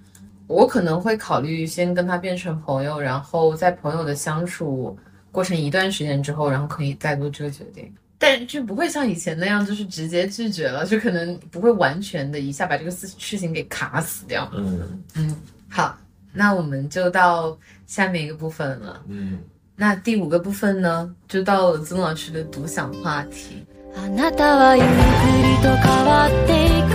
[0.51, 4.97] 我可能会考虑先跟他变成朋友，然后在朋友的相处
[5.31, 7.93] 过程一段时间之后，然后可以再做这个决定。
[8.19, 14.49] 但就不会像以前那样，就是直接拒绝了，就可能不会完全的一下把这个事事情给卡死掉。
[14.55, 15.35] 嗯嗯，
[15.69, 15.95] 好，
[16.33, 19.01] 那我们就到下面一个部分了。
[19.07, 19.39] 嗯
[19.75, 23.63] 那第五个部分呢，就到了曾老师的独享话题。
[23.95, 26.93] あなたはゆっくりと変わっていく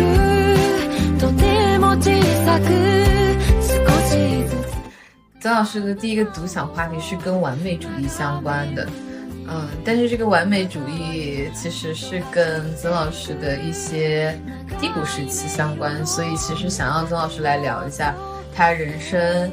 [1.21, 2.11] とても小
[2.45, 3.06] さく少しずつ
[5.48, 8.86] 曾老师的第一个独享话题是跟完美主义相关的，
[9.48, 14.38] 嗯，但是这个完美主义其实是跟曾老师的一些
[14.78, 18.14] 低谷时期相关，所以其实想让曾老师来聊一下
[18.54, 19.50] 他人生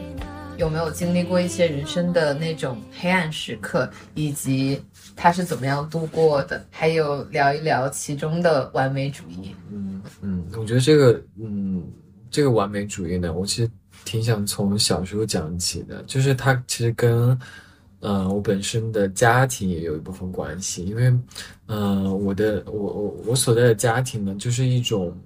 [0.56, 4.82] 有没有经历过一些人生的那种黑暗时刻，以及
[5.14, 9.54] 他是怎么样度过的，还有聊一聊其中的完美主义。
[9.70, 11.84] 嗯嗯，我觉得这个嗯
[12.32, 13.70] 这个完美主义呢，我其实
[14.04, 17.38] 挺想从小时候讲起的，就是它其实跟
[18.00, 21.04] 呃我本身的家庭也有一部分关系，因为
[21.66, 25.16] 嗯、呃我的我我我所在的家庭呢，就是一种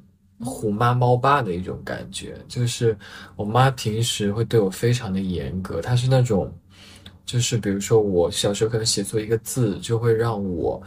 [0.41, 2.97] 虎妈猫爸的一种感觉，就是
[3.37, 6.53] 我妈平时会对我非常的严格，她是那种。
[7.27, 10.83] 就是比如说，我小时候可能写错一个字，就会让我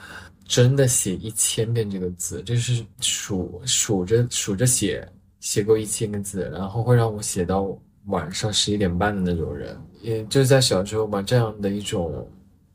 [0.47, 5.08] 真的写一千遍这个字，就是数数着数着写，
[5.41, 7.67] 写够一千个字，然后会让我写到
[8.06, 9.77] 晚上十一点半的那种人。
[10.01, 12.25] 也就是在小时候吧，这样的一种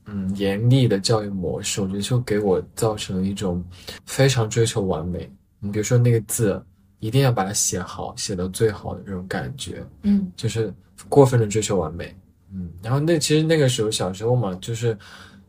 [0.04, 3.64] 嗯严厉的教育模式，我觉得就给我造成了一种
[4.04, 5.30] 非常追求完美。
[5.58, 6.62] 你比如说那个字，
[7.00, 9.84] 一定要把它写好，写到最好的这种感觉。
[10.02, 10.72] 嗯就是
[11.08, 12.14] 过分的追求完美。
[12.52, 14.96] 嗯，然后那其实那个时候小时候嘛，就是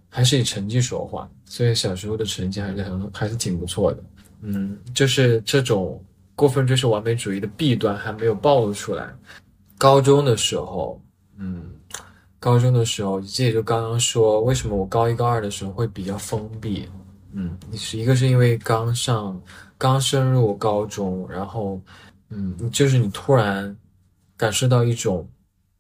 [0.10, 4.04] 还是以成绩说话，所以小时候的成绩还是很还是挺不错的。
[4.42, 6.04] 嗯，就是这种
[6.38, 9.12] 过分追求完美主义的弊端还没有暴露出来。
[9.76, 11.02] 高中的时候，
[11.38, 11.64] 嗯，
[12.40, 16.88] 高中的时候，这也就刚刚说，为什么我高一高二的时候会比较封闭？
[17.34, 19.42] 嗯，是一个是因为刚上
[19.80, 21.82] 刚升入高中，然后
[22.30, 23.76] 嗯，就是你突然
[24.36, 25.28] 感受到一种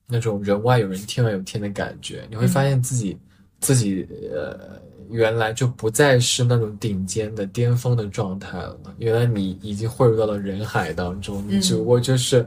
[0.07, 3.15] 那种人外有人，天外有天的感觉，你会发现自己、
[3.59, 12.45] 自己呃原来就不再是那种顶尖的巅峰的状态了，原来你已经汇入到了人海当中，你只不过就是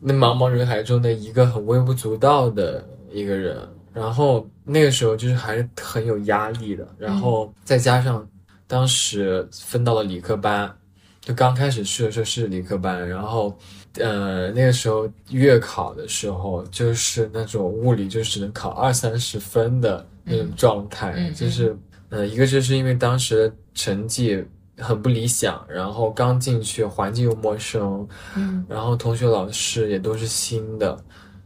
[0.00, 3.56] 那茫茫人海中的一个很微不足道的一个人。
[3.92, 8.28] 然后那个时候就是还是很有压力的，然后再加上
[8.66, 10.70] 当时分到了理科班，
[11.22, 13.56] 就刚开始去的时候是理科班，然后
[13.98, 21.76] 呃那个时候月考的时候就是那种物理就只能考二三十分的那种状态，就是
[22.08, 24.44] 呃一个就是因为当时成绩
[24.78, 28.06] 很不理想，然后刚进去环境又陌生，
[28.36, 28.64] 嗯。
[28.68, 30.98] 然后同学老师也都是新的，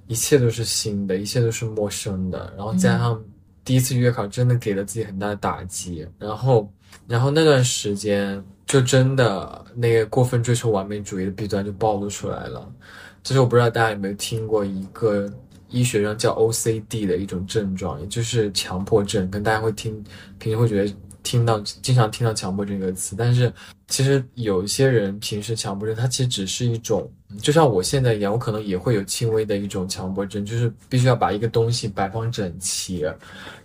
[0.07, 3.23] 一切都是新的，一切都是陌生的，然后加上
[3.65, 6.69] 第一次月考真的给了自己很大的打击，然后
[7.07, 12.73] 然后那段时间就真的那个过分追求完美主义的弊端就暴露出来了。
[13.21, 15.29] 就是我不知道大家有没有听过一个
[15.71, 20.05] 医学上叫 OCD 的一种症状，也就是强迫症，跟大家会听
[20.39, 23.53] 平时会觉得听到经常听到强迫症这个词，但是
[23.89, 27.11] 其实有一些人平时强迫症，它其实只是一种，
[27.43, 33.05] 就像我现在一样，我可能也会有轻微的一种强迫症，就是必须要把一个东西摆放整齐，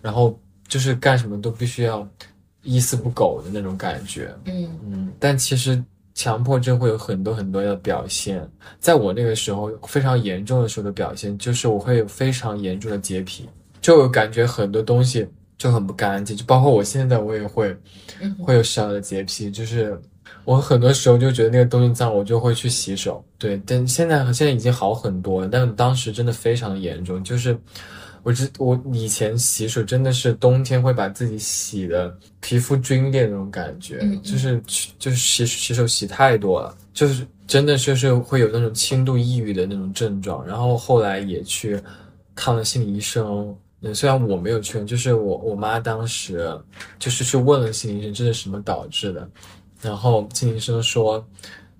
[0.02, 2.06] 然后就是干什么都必须要
[2.66, 4.34] 一丝不苟的那种感觉。
[4.44, 5.82] 嗯嗯，但其实
[6.14, 8.46] 强迫症会有很多很多的表现，
[8.80, 13.48] 在我那个时候非常严重的时候的表现，就是我会有非常严重的洁癖，
[13.80, 17.76] 就我感觉很多东西就很不干净，就包括我现在我也会
[18.20, 20.00] 嗯会有小的洁癖，就是
[20.44, 23.24] 我很多时候就觉得那个东西脏，我就会去洗手。
[23.38, 27.56] 对，但现在现在已经好很多了，但当时真的非常严重，就是
[28.26, 34.60] 我之我以前洗手真的是冬天会把自己洗的皮肤皲裂那种感觉，嗯嗯就是
[34.98, 41.80] 就是洗洗手洗太多了，就是真的就是会有那种轻度抑郁的那种症状，然后后来也去
[42.34, 43.56] 看了心理医生。
[43.82, 46.52] 嗯，虽然我没有去，就是我我妈当时
[46.98, 49.30] 就是去问了心理医生这是什么导致的，
[49.80, 51.24] 然后心理医生说，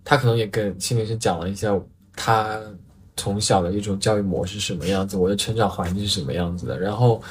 [0.04, 1.76] 他可能也跟心理医生讲了一下
[2.14, 2.60] 他
[3.16, 7.22] 从小的一种教育模式什么样子，我的成长环境是什么样子的，然后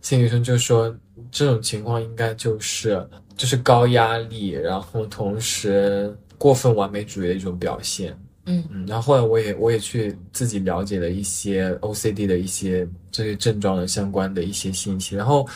[0.00, 0.94] 心理医生就说
[1.30, 3.06] 这种情况应该就是
[3.36, 8.18] 就是高压力，然后同时过分完美主义的一种表现。
[8.46, 8.64] 嗯。
[8.70, 15.46] 嗯，然后后来我也我也去自己了解了一些 OCD 的一些这些症状的相关的一些信息，然后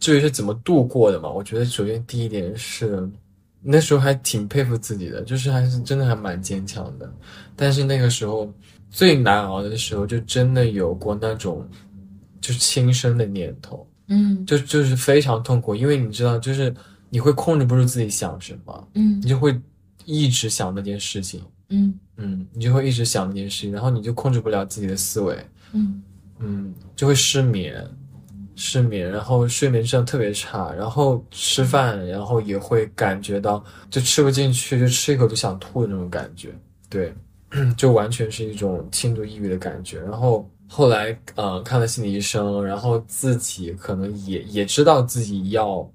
[0.00, 3.08] 至于是怎么度过的嘛，我觉得首先第一点是
[3.62, 7.08] 那时候还挺佩服自己的，就是还是真的还蛮坚强的，
[7.56, 8.52] 但是那个时候
[8.90, 11.66] 最难熬的时候，就真的有过那种
[12.40, 14.44] 就是轻生的念头，嗯。
[14.46, 16.74] 就就是非常痛苦，因为你知道，就是
[17.10, 19.20] 你会控制不住自己想什么，嗯。
[19.20, 19.58] 你就会
[20.04, 21.42] 一直想那件事情。
[21.68, 21.94] 嗯。
[22.16, 25.36] 嗯，你就会一直想那件事情，然后你就控制不了自己的思维，
[25.72, 26.02] 嗯。
[26.38, 27.88] 嗯，就会失眠，
[28.56, 36.50] 失眠，然后睡眠质量特别差，然后吃饭，然后也会感觉到就吃不进去，就吃一口就想吐的那种感觉，
[36.90, 37.14] 对，
[37.76, 40.00] 就完全是一种轻度抑郁的感觉。
[40.00, 45.86] 然后后来，呃，看了心理医生，然后自己可能也也知道自己要，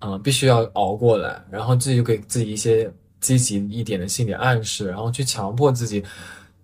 [0.00, 6.02] 嗯、必须要熬过来，然后自己就给自己一些积极一点的心理暗示，然后去强迫自己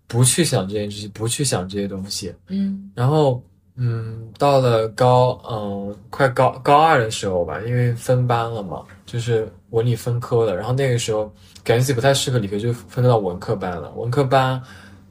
[0.07, 2.33] 不去想这件事情，不去想这些东西。
[2.49, 3.43] 嗯然后，
[3.77, 10.57] 嗯，到了高，嗯，快高高二的时候吧，因为分班了嘛，就是文理分科了。
[10.57, 11.25] 然后那个时候
[11.63, 13.91] 感觉自己不太适合理科，就分到文科班了。
[13.93, 14.61] 文科班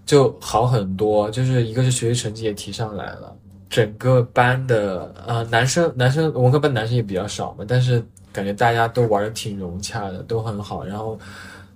[0.05, 3.35] 就好很多，就是一个是学习成绩也提上来了，
[3.69, 10.83] 整个班的呃男生男生文科班男生也比较少嘛，但是感觉大家都玩的挺融洽的，都很好。
[10.83, 11.17] 然后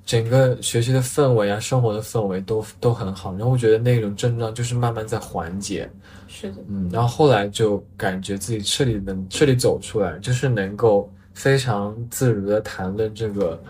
[0.05, 3.31] 整个学习的氛围啊，生活的氛围都都很好。
[3.33, 5.89] 然后我觉得那种症状就是慢慢在缓解，
[6.27, 13.61] 是的，嗯，然后后来就感觉自己彻底能彻底走出来，就是能够非常自如的谈论这个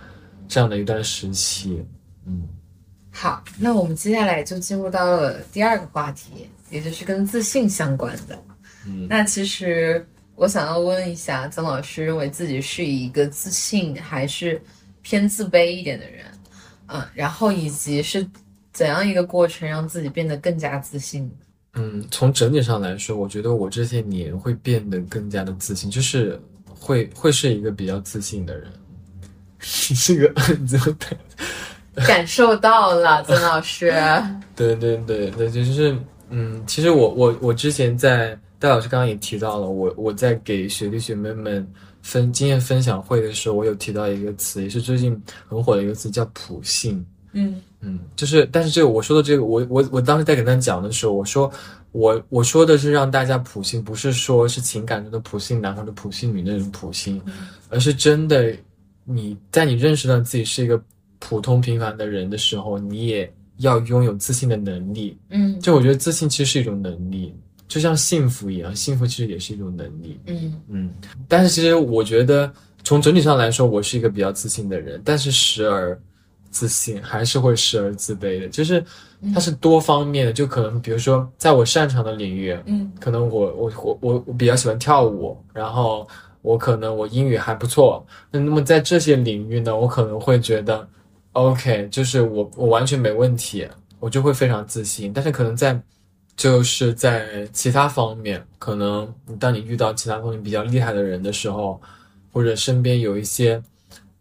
[0.48, 1.84] 这样的一段时期，
[2.26, 2.48] 嗯
[3.12, 8.42] 好，那我们接下来就进入到了第二个话题，也就是跟自信相关的。
[8.86, 14.62] 嗯那其实我想要问一下，曾老师认为自己是一个自信还是
[15.02, 16.26] 偏自卑一点的人？
[16.88, 18.26] 嗯，然后以及是
[18.72, 21.30] 怎样一个过程让自己变得更加自信？
[21.74, 26.40] 嗯，从整体上来说，我觉得我这些年会变得更加的自信，就是
[26.80, 28.72] 会会是一个比较自信的人。
[29.90, 32.06] 你这个嗯怎么办？
[32.06, 33.92] 感受到了，曾老师。
[34.56, 35.98] 对对对对，就是
[36.30, 41.68] 嗯，其实我我我之前在戴老师刚刚也提到了，我我在给学弟学妹们
[42.02, 47.04] 分经验分享会的时候，我有提到一个词，也是最近很火的一个词，叫普信。
[47.34, 51.52] 嗯嗯，就是，但是这个我说的这个，我我我当时在给他讲的时候，我说
[51.98, 57.20] 我我说的是让大家普信，不是说是情感中的普信男或者普信女那种普信，
[57.70, 58.56] 而是真的
[59.04, 60.80] 你在你认识到自己是一个
[61.18, 65.18] 普通平凡的人的时候，你也要拥有自信的能力。
[65.30, 67.34] 嗯就我觉得自信其实是一种能力，
[67.68, 70.20] 就像幸福一样，幸福其实也是一种能力。
[70.28, 70.94] 嗯嗯，
[71.28, 76.00] 但是其实我觉得从整体上来说，我是一个比较自信的人，但是时而
[76.52, 78.84] 自信，还是会时而自卑的，就是
[79.34, 82.92] 它是多方面的，就可能比如说在我擅长的领域，嗯。
[83.00, 86.08] 可能我我我我我比较喜欢跳舞，然后
[86.42, 90.88] 我可能我英语还不错，那那么在这些领域呢，我可能会觉得
[91.34, 93.68] ，OK，就是我我完全没问题，
[94.00, 95.80] 我就会非常自信，但是可能在
[96.36, 101.82] 就是在其他方面，可能当你遇到其他方面比较厉害的人的时候，
[102.32, 103.62] 或者身边有一些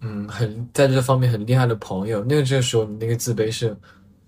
[0.00, 3.76] 嗯很在这方面很厉害的朋友，那个这个时候你那个自卑是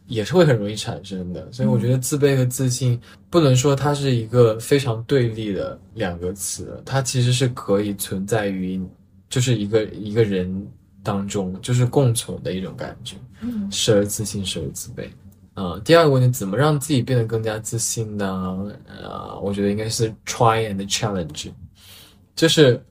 [0.06, 1.46] 也是会很容易产生的。
[1.52, 8.80] 所以我觉得自卑和自信不能说它是一个非常对立的两个词，它其实是可以存在于
[9.28, 10.66] 就是一个一个人
[11.02, 13.16] 当中，就是共存的一种感觉。
[13.40, 15.06] 嗯时而自信，时而自卑。
[15.54, 18.72] 嗯，第二个问题，怎么让自己变得更加自信呢？
[18.86, 21.50] 呃，我觉得应该是 try and challenge，
[22.34, 22.82] 就是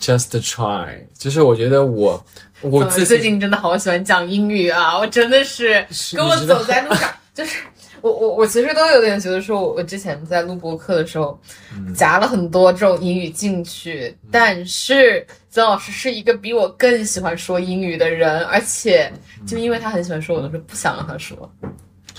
[0.00, 2.24] just try，就是我觉得我
[2.62, 4.98] 我自最近真的好喜欢讲英语啊！
[4.98, 5.86] 我真的是
[6.16, 7.58] 跟我走在路上， 就是
[8.00, 11.38] 我我我其实都有点觉得说，我我之前在录播课的时候，
[11.76, 19.12] 嗯夹了很多这种英语进去，但是曾老师是一个比我更喜欢说英语的人，而且
[19.46, 21.50] 就因为他很喜欢说，我都是不想让他说，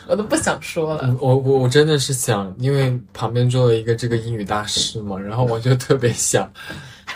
[0.07, 1.15] 我都不想说了。
[1.19, 6.51] 我我我真的是想，因为旁边坐了一个这个英语大师嘛，然后我就特别想，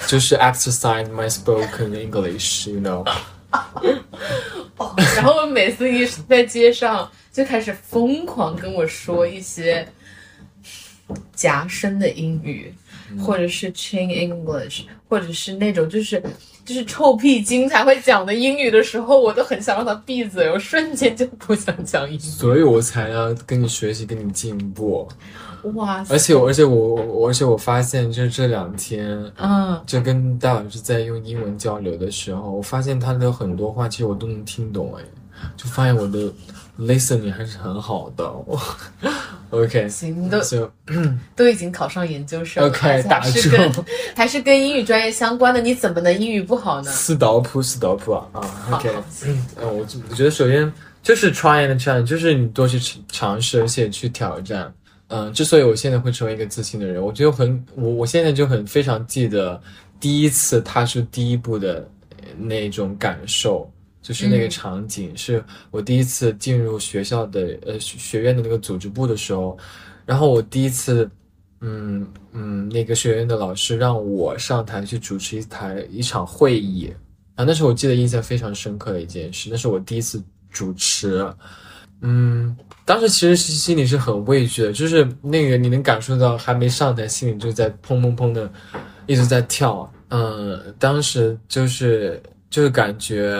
[0.07, 3.03] 就是 exercise my spoken English，you know。
[4.77, 9.87] 哦，然后我每次一在街上就开始疯狂跟我说一些
[11.33, 12.73] 夹生的英语，
[13.19, 16.21] 或者是 chain English，或者是那种就是
[16.65, 22.19] 就是臭屁精才会讲的英语的时候，我都很想让他闭嘴，我瞬间就不想讲英语。
[22.19, 25.07] 所以我才要跟你学习，跟你进步。
[25.73, 26.13] 哇塞！
[26.13, 29.07] 而且我，而且我，我而且我发现，就是这两天，
[29.37, 35.03] 嗯，就跟大老师在用英文交流的时候，我发现他的很多话其实我都能听懂，哎，
[35.57, 36.31] 就发现我的
[36.79, 38.25] listening 还是很好的。
[39.49, 40.71] OK， 行，都就
[41.35, 43.83] 都已经考上研究生了 OK，打跟住
[44.15, 46.91] 还是跟英语专业相关的，你怎么能英语不好呢？
[46.91, 48.89] 四道普，斯道普啊啊，OK，
[49.25, 50.71] 嗯，我我觉得首先
[51.01, 54.73] 就是 try and try，就是你多去尝试，而且去挑战。
[55.07, 59.61] 嗯，之所以我现在会成为一个自信的人，我觉得很我我现在就很非常记得
[59.99, 61.87] 第一次踏出第一步的
[62.39, 63.71] 那种感受，
[64.05, 69.57] 就是那个嗯场景，是我第一次进入学校的呃学学院的那个组织部的时候，
[70.05, 71.09] 然后我第一次。
[71.61, 76.93] 嗯嗯，那个学院的老师让我上台去主持一台一场会议
[77.33, 81.25] 啊，那是我记得印象非常深刻的一件事，那是我第一次主持。
[82.01, 88.51] 嗯，当时其实是心里是很畏惧的，就是那个你能感受到还没上台，心里就在砰砰砰的
[89.07, 89.91] 一直在跳。
[90.09, 93.33] 嗯，当时就是就是感觉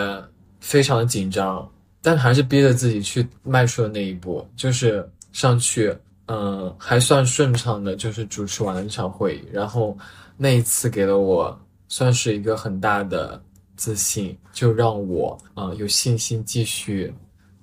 [0.66, 1.66] 非常的紧张，
[2.02, 5.96] 但还是逼着自己去迈出了那一步，就是上去。
[6.28, 9.96] 嗯，还算顺畅的，就是主持完了一场会议，然后
[10.36, 11.56] 那一次给了我
[11.86, 13.40] 算是一个很大的
[13.76, 17.14] 自信，就让我啊、有信心继续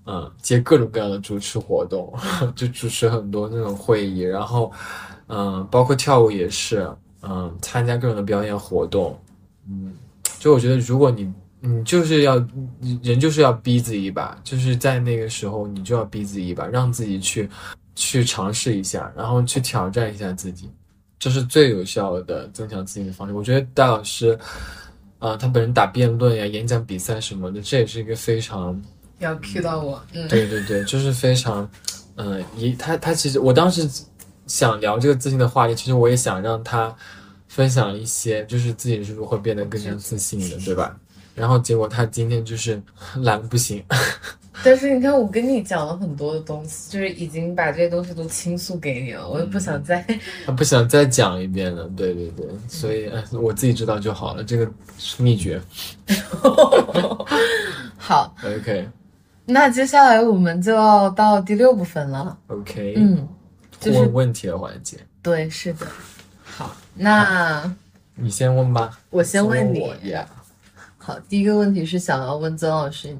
[0.05, 2.13] 嗯接各种各样的主持活动，
[2.55, 4.71] 就主持很多那种会议，然后
[5.27, 6.89] 嗯包括跳舞也是，
[7.21, 9.19] 嗯参加各种的表演活动，
[9.67, 9.93] 嗯，
[10.39, 11.29] 就我觉得如果你
[11.66, 12.38] 你就是要
[12.80, 17.49] 你人就是要逼自己一把，就是在那个时候你就要逼自己一把，让自己去。
[17.95, 20.68] 去尝试一下，然后去挑战一下自己，
[21.20, 23.34] 这是最有效的增强自信的方式。
[23.36, 24.36] 我觉得戴老师，
[25.20, 28.82] 啊、他本人打辩论呀、演讲比赛什么的，这也是一个非常，
[29.20, 31.70] 要 cue 到我，嗯，对对对，就是非常，
[32.16, 33.88] 嗯、一他他其实我当时
[34.47, 36.91] 想聊这个自信的话题，其实我也想让他
[37.47, 40.97] 分享一些，就是自己是如何变得更加自信的，对吧？
[41.36, 42.81] 然后结果他今天就是
[43.23, 43.84] 懒得不行，
[44.63, 50.05] 但是你看，我跟你讲了很多的东西，就是已经把这些东西都倾诉给你了，我也不想再。
[50.45, 55.61] 他不想再讲一遍了，对对对，所以哎我自己知道就好了，这个是秘诀。
[57.97, 58.88] 好，OK
[59.45, 62.38] 那接下来我们就要到第六部分了。
[62.47, 63.27] OK，嗯，
[63.79, 65.86] 就是问问题的环节，对，是的。
[66.43, 67.69] 好，那
[68.15, 68.99] 你先问吧。
[69.09, 69.81] 我先问你。
[69.81, 70.25] 我呀，
[71.05, 73.13] 好，第一个问题是想要问曾老师，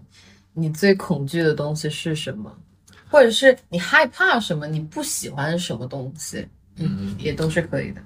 [0.54, 2.50] 你最恐惧的东西是什么？
[3.10, 4.66] 或者是你害怕什么？
[4.66, 6.48] 你不喜欢什么东西？
[6.78, 8.02] 嗯，也都是可以的。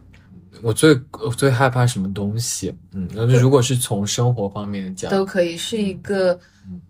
[0.63, 2.75] 我最我最害怕什么东西？
[2.93, 6.37] 嗯，那就如果是从生活方面讲，都可以是一个，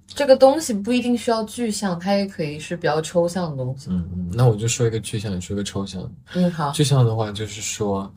[0.08, 3.90] 这个东西不一定需要具象，它也可以是比较抽象的东西。
[3.90, 6.10] 嗯嗯，那我就说一个具象，你说一个抽象。
[6.36, 8.10] 嗯，好，具象的话就是说，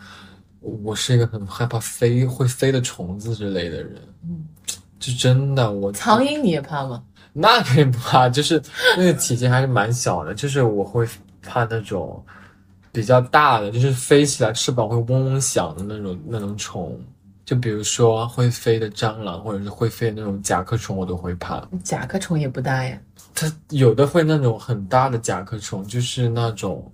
[0.61, 4.01] 我是一个很害怕飞会飞的虫子之类的人。
[4.23, 4.47] 嗯，
[5.01, 7.03] 就真的我苍蝇你也怕吗？
[7.33, 8.63] 那肯定不怕，就是
[8.97, 11.09] 那个体积还是蛮小的， 就是我会
[11.43, 12.23] 怕那种
[12.93, 17.01] 比较大的，就是飞起来翅膀会嗡嗡响的那种那种虫，
[17.45, 21.67] 就比如说会飞的蟑螂，或者是会飞的那种甲壳虫，我都会怕。
[21.83, 22.99] 甲壳虫也不大呀。
[23.35, 26.93] 它有的会那种很大的甲壳虫，就是那种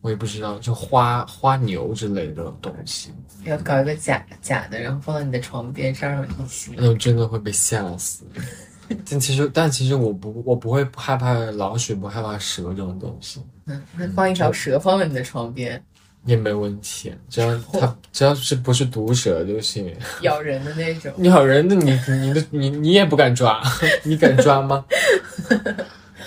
[0.00, 3.10] 我也不知道，就花花牛之类的东西，
[3.44, 6.72] 要搞一个假假的，然后放到你的床边上，让你吸。
[6.76, 8.24] 那种真的会被吓死。
[9.10, 13.42] 但其实，但其实我不，我不会害怕老鼠，不害怕蛇这种东西。
[13.66, 15.82] 嗯，那放一条蛇放在你的床边，
[16.24, 19.94] 也没问题，只要它只要是不是毒蛇就行。
[20.22, 21.12] 咬人的那种。
[21.24, 21.90] 咬人的你
[22.22, 23.62] 你的你你也不敢抓，
[24.04, 24.82] 你敢抓吗？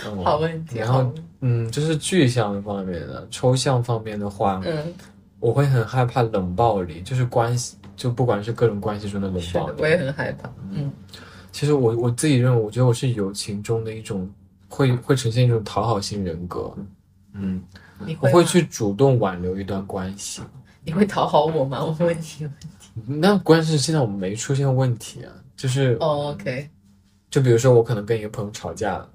[0.06, 1.12] 嗯好问题，然后。
[1.42, 4.94] 嗯，这是具象方面的，抽象方面的话，嗯
[5.40, 10.50] 我会很害怕冷暴力，就是关系，就不管是各种关系中的冷暴力，，我也很害怕。
[10.70, 10.92] 嗯
[11.52, 14.30] 其实我我自己认为，我觉得我是友情中的一种
[14.70, 16.74] 会会呈现一种讨好型人格。
[17.34, 17.62] 嗯，
[18.22, 20.42] 我会去主动挽留一段关系。
[20.84, 21.84] 你会讨好我吗？
[21.84, 22.48] 我问你问题。
[23.06, 26.70] 那关键是现在我们没出现问题啊，就是哦，OK，
[27.30, 29.10] 就比如说我可能跟一个朋友吵架了，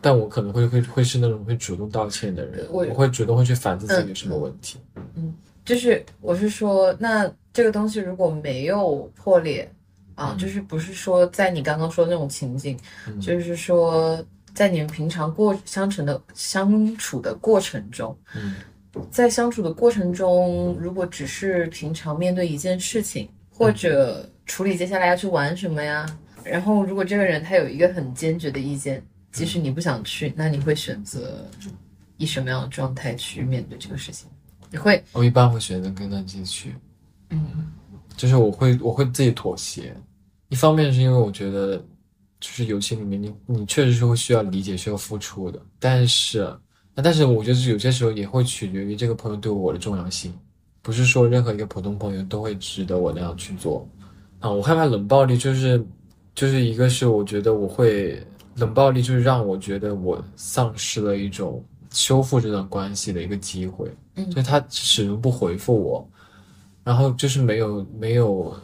[0.00, 4.78] 但我可能会会会是那种会主动道歉的人，我我会主动会去反思自己有什么问题。
[5.14, 5.34] 嗯
[5.64, 9.70] 就是我是说，那这个东西如果没有破裂
[10.14, 10.38] 啊，嗯。
[10.38, 13.20] 就是不是说在你刚刚说的那种情景，嗯。
[13.20, 14.24] 就是说
[14.54, 18.54] 在你们平常过相处的相处的过程中，嗯。
[19.10, 26.06] 在相处的过程中，如果只是平常面对一件事情，或者处理接下来要去玩什么呀，
[26.42, 29.02] 然后如果这个人他有一个很坚决的意见，
[29.38, 31.48] 即使你不想去，那你会选择
[32.16, 34.28] 以什么样的状态去面对这个事情？
[34.70, 36.74] 你会，我一般会选择跟他进去，
[37.30, 37.40] 嗯
[38.16, 39.96] 就是我会我会自己妥协。
[40.48, 41.76] 一方面是因为我觉得，
[42.40, 46.40] 就是游戏里面你你确实是会需要理解、需要付出的，但是
[46.94, 50.32] 那但是我觉得有些时候也会取决于这个朋友对我的重要性，
[50.82, 53.88] 不是说任何一个普通朋友都会值得我那样去做。
[54.40, 55.84] 啊，我害怕冷暴力就是
[56.34, 58.24] 就是一个是我觉得我会
[58.58, 64.28] 冷暴力就是让我觉得我丧失了一种修复这段关系的一个机会，嗯。
[64.30, 66.08] 就是他始终不回复我，
[66.84, 68.54] 然后就是没有没有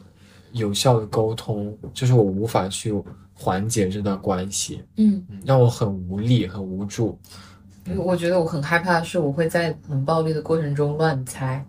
[0.53, 2.92] 有效的沟通，就是我无法去
[3.32, 7.18] 缓解这段关系，嗯，嗯让我很无力很无助。
[7.97, 11.62] 我觉得我很害怕的是我会在冷暴力的过程中乱猜，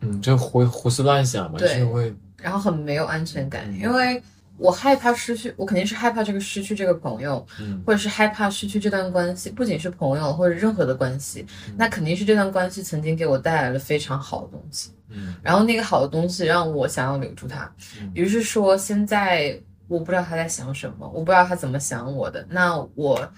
[0.00, 4.22] 嗯，就胡胡思乱想嘛，就会，然后很没有安全感，因为
[4.58, 7.82] 我害怕失去，我肯定是害怕这个失去这个朋友，嗯。
[7.86, 11.46] 或者是害怕失去这段关系，不仅是朋友或者任何的关系，
[11.76, 15.34] 那肯定是这段关系曾经给我带来了非常好的东西，嗯。
[15.42, 18.10] 然后那个好的东西让我想要留住它，嗯。
[18.14, 23.32] 于是说现在我不知道他在想什么，我不知道他怎么想我的，那我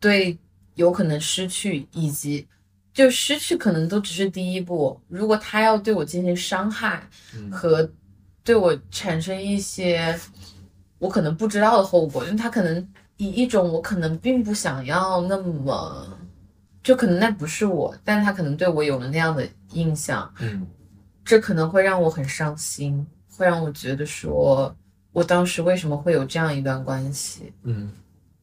[0.00, 0.38] 对
[0.74, 2.46] 有可能失去以及。
[2.92, 7.04] 就失去可能都只是第一步，如果他要对我进行伤害，
[7.36, 7.50] 嗯。
[7.50, 7.90] 和
[8.44, 10.16] 对我产生一些
[10.98, 16.08] 我可能不知道的后果，因为他可能以一种我可能并不想要那么，
[16.82, 20.66] 就可能那不是我，但他可能对我有了那样的印象，嗯
[21.24, 24.74] 这可能会让我很伤心，会让我觉得说
[25.12, 27.52] 我当时为什么会有这样一段关系。
[27.62, 27.90] 嗯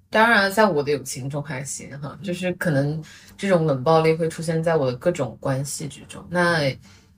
[0.09, 3.01] 当然，在我的友情中还行哈，就是可能
[3.37, 6.21] 这种冷暴力会出现在我的各种关系之中。
[6.29, 6.69] 那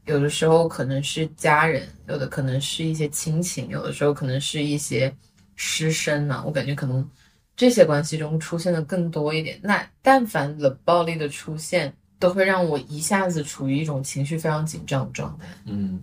[0.05, 5.13] 有的时候可能是家人，有的可能是一些亲情，有的时候可能是一些
[5.55, 6.43] 师生啊。
[6.45, 7.07] 我感觉可能
[7.55, 9.59] 这些关系中出现的更多一点。
[9.63, 15.47] 那但凡冷暴力的出现，都会让我一下子处于一种情绪非常紧张的状态。
[15.65, 15.99] 嗯。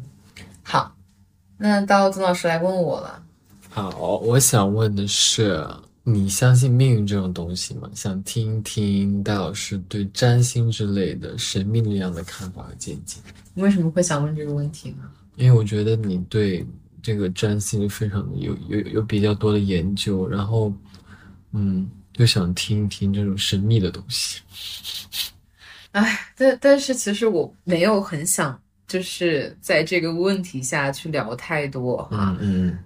[0.62, 0.94] 好，
[1.59, 3.22] 那到曾老师来问我了。
[3.68, 3.90] 好，
[4.22, 5.66] 我想问的是，
[6.03, 7.88] 你相信命运这种东西吗？
[7.94, 13.20] 想听一听戴老师对占星之类的神秘力量的看法和见解。
[13.55, 15.11] 你为什么会想问这个问题呢？
[15.36, 16.66] 因为我觉得你对
[17.03, 20.72] 这个占星非常的有有有比较多的研究，然后，
[21.53, 24.40] 嗯，就想听一听这种神秘的东西。
[25.92, 32.78] 哎，但但是其实我没有很想，就是在这个问题下去聊太多哈，嗯嗯，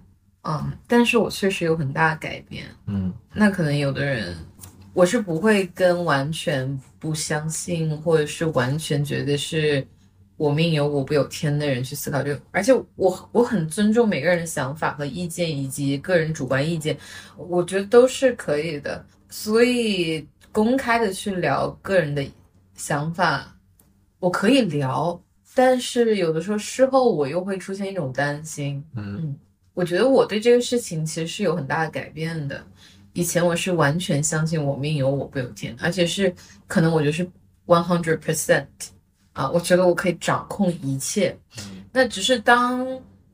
[0.87, 2.65] 但是我确实有很大的改变。
[2.85, 3.13] 嗯。
[3.33, 4.35] 那可能有的人，
[4.93, 9.85] 我是不会跟完全不相信，或者是完全觉得是
[10.37, 16.97] 我命由我不由天的人去思考这个，而且我我很尊重每个人的想法和意见，以及个人主观意见，
[17.37, 19.05] 我觉得都是可以的。
[19.29, 22.25] 所以公开的去聊个人的
[22.75, 23.57] 想法，
[24.19, 25.21] 我可以聊，
[25.53, 29.35] 但是有的时候事后我又会出现一种担心，嗯
[29.75, 32.65] 我觉得我对这个事情其实是有很大的改变的。
[33.13, 36.33] 以前我是完全相信我命由我不由天，而且是
[36.65, 37.23] 可能我就是
[37.67, 38.65] one hundred percent
[39.33, 41.37] 啊，我觉得我可以掌控一切。
[41.93, 42.85] 那只是当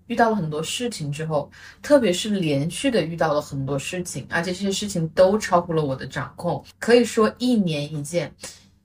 [0.07, 1.49] 遇到了很多事情之后，
[1.81, 8.31] 特别是连续的遇到了很多事情，而且这些事情都超乎了我的掌控，可以说一年一件，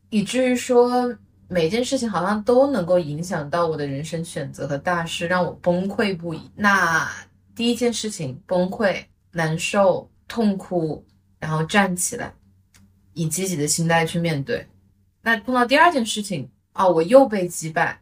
[0.09, 1.14] 以至于说
[1.48, 6.50] 每件事情好像都能够影响到我的人生选择和大事，让我崩溃不已。
[6.54, 7.07] 那
[7.57, 9.02] 第一件事情崩溃、
[9.32, 11.04] 难受、痛苦，
[11.40, 12.32] 然后站起来，
[13.14, 14.64] 以积极的心态去面对。
[15.22, 17.98] 那碰到第二件事情啊，我又被击败，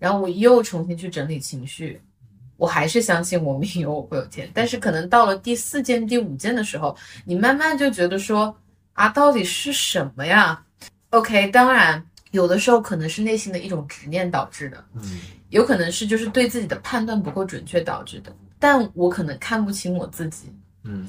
[0.00, 2.02] 然后我又重新去整理情绪，
[2.56, 4.50] 我还是相信我命由我不由天。
[4.52, 8.54] 但是可能到了第四件、第五件的时候，你慢慢就觉得说
[8.94, 10.64] 啊，到底是什么呀
[11.10, 15.20] ？OK，当然有的时候可能是内心的一种执念导致的，嗯
[15.50, 20.52] 有可能是就是对自己的判断不够准确导致的，但我可能看不清我自己。
[20.84, 21.06] 嗯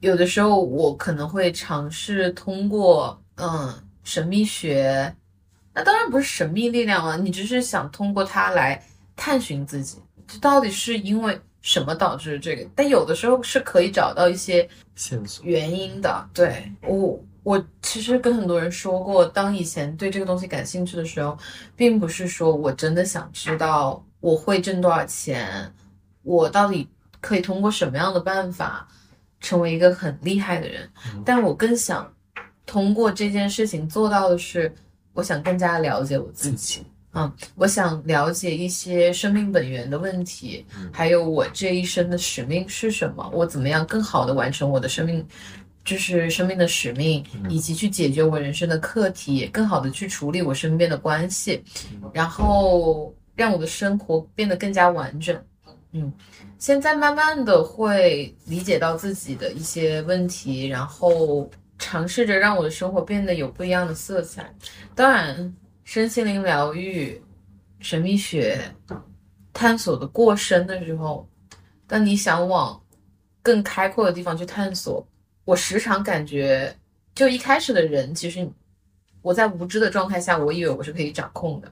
[0.00, 3.72] 有的时候我可能会尝试通过嗯
[4.02, 5.14] 神秘学，
[5.72, 8.82] 那当然不是神秘力量了，你只是想通过它来
[9.16, 12.68] 探寻自己，这到底是因为什么导致这个？
[12.74, 15.42] 但有的时候是可以找到一些线索。
[15.46, 16.28] 原因的。
[16.34, 21.38] 对我，我其实跟很多人说过，当以前对这个东西感兴趣的时候，
[21.74, 25.72] 并不是说我真的想知道我会挣多少钱，
[26.24, 26.88] 我到底
[27.20, 28.88] 可以通过什么样的办法
[29.40, 30.90] 成为一个很厉害的人，
[31.24, 32.12] 但我更想
[32.66, 34.74] 通过这件事情做到的是，
[35.12, 36.84] 我想更加了解我自己。
[37.16, 45.24] 嗯，我想了解一些生命本源的问题，还有我这一生的使命是什么，我怎么样更好的完成我的生命，
[45.84, 51.62] 就是生命的使命，以及去解决我人生的课题，更好的去处理我身边的关系，
[52.12, 55.40] 然后让我的生活变得更加完整。
[55.96, 56.12] 嗯，
[56.58, 64.52] 现在慢慢的会理解到自己的一些问题，然后尝试着让我的生活变得有不一样的色彩。
[64.92, 67.22] 当然，身心灵疗愈、
[67.78, 68.60] 神秘学
[69.52, 71.28] 探索的过深的时候，
[71.86, 72.82] 当你想往
[73.40, 75.06] 更开阔的地方去探索，
[75.44, 76.76] 我时常感觉，
[77.14, 78.44] 就一开始的人，其实
[79.22, 81.70] 我在无知的状态下，我以为我是可以掌控的。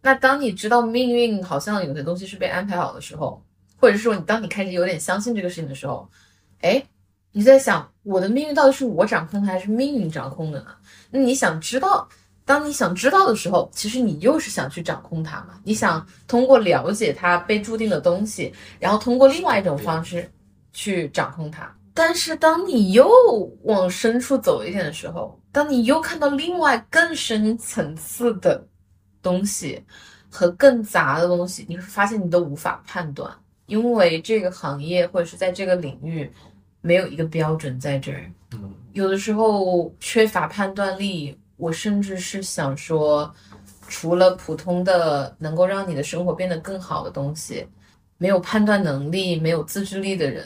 [0.00, 3.42] 那当你知道命运好像有些东西是被安排好的时候，
[3.80, 6.08] 或者说你当你开始有点相信这个事情的时候，
[6.60, 6.84] 哎，
[7.32, 10.66] 你在想我的命运到底是我掌控的还是命运掌控的呢？
[11.10, 12.08] 那你想知道，
[12.44, 15.60] 当你想知道的时候，其实你又是想去掌控它嘛？
[15.64, 20.30] 你想通过了解它被注定的东西，然后通过另外一种方式
[20.72, 21.72] 去掌控它。
[21.94, 23.08] 但是当你又
[23.64, 28.64] 往深处走一点的时候，当你又看到另外更深层次的
[29.20, 29.84] 东西
[30.30, 33.30] 和更杂的东西，你会发现你都无法判断，
[33.68, 36.28] 因为这个行业或者是在这个领域
[36.80, 38.28] 没有一个标准在这儿。
[38.54, 43.32] 嗯有的时候缺乏判断力，我甚至是想说，
[43.86, 47.64] 除了普通的能够让你的生活变得更好的东西，
[48.16, 50.44] 没有判断能力、没有自制力的人，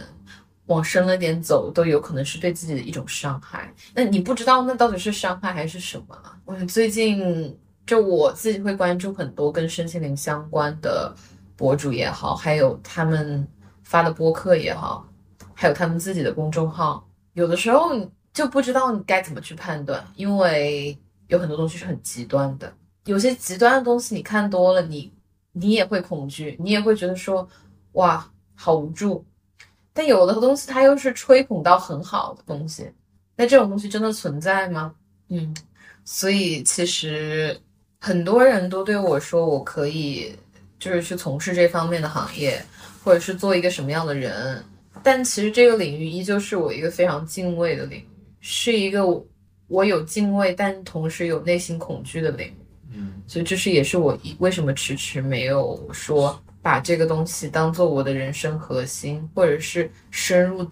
[0.67, 3.73] 往深了点走，都有可能是对自己的一种伤害。
[3.95, 6.19] 那你不知道那到底是伤害还是什么？
[6.45, 7.57] 我最近
[7.87, 11.15] 就我自己会关注很多跟身心灵相关的
[11.63, 13.47] 博主也好，还有他们
[13.85, 15.07] 发的播客也好，
[15.55, 17.09] 还有他们自己的公众号。
[17.35, 17.91] 有的时候
[18.35, 20.99] 就不知道你该怎么去判断，因为
[21.29, 22.75] 有很多东西是很极端的。
[23.05, 25.13] 有些极端的东西你看多了，你
[25.53, 27.49] 你也会恐惧，你也会觉得说，
[27.93, 29.25] 哇，好无助。
[29.93, 32.91] 但有的东西它又是吹捧到很好的东西，
[33.37, 34.93] 那这种东西真的存在吗？
[35.29, 35.55] 嗯，
[36.05, 37.57] 所以其实
[38.01, 40.37] 很多人都对我说，我可以
[40.83, 42.61] 就是去从事这方面的行业，
[43.05, 44.61] 或者是做一个什么样的人。
[45.01, 48.09] 但其实这个领域依旧是我一个非常敬畏的领域，
[48.41, 49.25] 是一个我
[49.69, 52.57] 我有敬畏，但同时有内心恐惧的领域。
[52.95, 60.69] 嗯所以这是也是我一为什么迟迟没有说把这个东西当做我的人生核心，或者是深入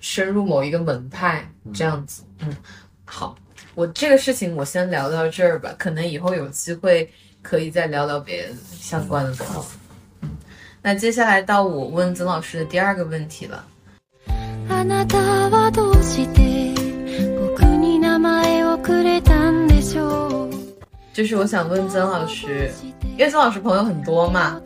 [0.00, 2.22] 深入某一个门派这样子。
[2.40, 2.54] 嗯，
[3.06, 3.34] 好，
[3.74, 7.10] 我这个事情我先聊到这儿吧，可能以后有机会
[7.45, 9.77] 可以再聊聊别的相关的东西。
[10.21, 10.29] 嗯，
[10.81, 13.63] 那接下来到我问曾老师的第二个问题了。
[14.69, 15.17] あなた
[15.49, 16.73] はどうして
[17.39, 20.51] 僕に名前をくれたんでしょう
[21.13, 22.71] 就是我想问曾老师，
[23.03, 24.61] 因为曾老师朋友很多嘛，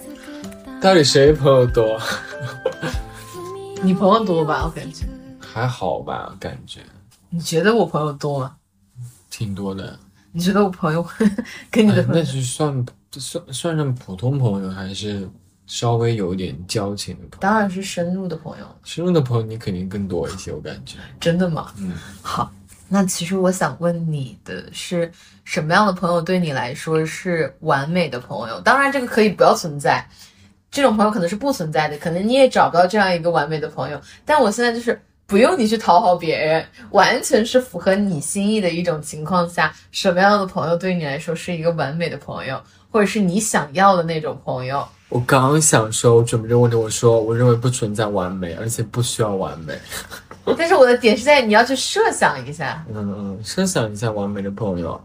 [0.80, 2.00] 到底谁朋友多？
[3.82, 4.64] 你朋友多吧？
[4.66, 5.06] 我感觉，
[5.40, 6.82] 还好吧，感觉
[7.30, 8.56] 你觉得我朋友多吗？
[9.30, 9.98] 挺多的。
[10.33, 11.05] 你觉得我朋友
[11.71, 12.25] 跟你的哎那朋友？
[12.25, 15.29] 是算算算上普通朋友，还是
[15.67, 17.39] 稍微有点交情的朋友？
[17.41, 20.97] 当然是深入的朋友，深入的朋友你肯定更多一些，我感觉。
[21.19, 21.73] 真的吗？
[21.79, 22.51] 嗯，好，
[22.89, 25.11] 那其实我想问你的是，
[25.45, 28.61] 什么样的朋友对你来说是完美的朋友？
[28.61, 30.09] 当然，这个可以不要存在，
[30.71, 34.01] 这种朋友可能是不存在的，可能你也找不到这样一个完美的朋友。
[34.25, 35.01] 但我现在就是
[35.31, 42.61] 不用你去讨好别人，完全是符合你心意的一种情况下，什么样的朋友对你来说是一个完美的朋友，
[42.91, 44.85] 或者是你想要的那种朋友？
[45.09, 49.79] 我刚想说，我准备这个问题，我说我认为不存在完美，而且不需要完美。
[50.59, 55.01] 但是我的点是在你要去设想一下，嗯嗯，设想一下完美的朋友，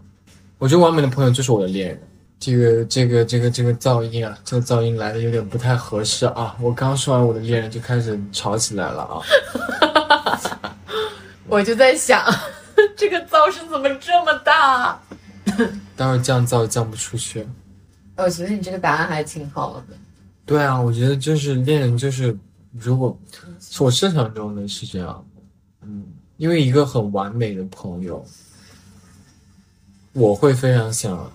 [0.57, 2.01] 我觉得完美的朋友就是我的恋人。
[2.37, 6.53] 这个这个这个这个噪音啊，这个噪音来的有点不太合适啊！
[6.59, 9.21] 我刚说完我的恋人就开始吵起来了啊！
[11.47, 12.23] 我就在想，
[12.97, 14.99] 这个噪声怎么这么大？
[15.95, 17.47] 待会儿降噪降不出去。
[18.17, 19.95] 我觉得你这个答案还挺好的。
[20.45, 22.37] 对啊，我觉得就是恋人，就是
[22.71, 23.17] 如果
[23.59, 25.25] 是我设想中的是这样，
[25.81, 26.05] 嗯，
[26.37, 28.25] 因为一个很完美的朋友，
[30.13, 31.31] 我会非常想，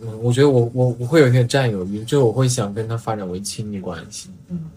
[0.00, 4.30] 嗯，我觉得我我我会有点占有欲，就我会想跟他发展为亲密关系。
[4.48, 4.70] 嗯，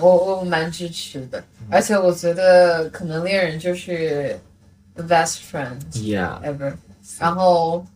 [0.00, 4.38] 我我蛮支持的，而且我觉得可能恋人就是
[4.94, 6.74] the best friend Yeah，ever。
[7.18, 7.86] 然后，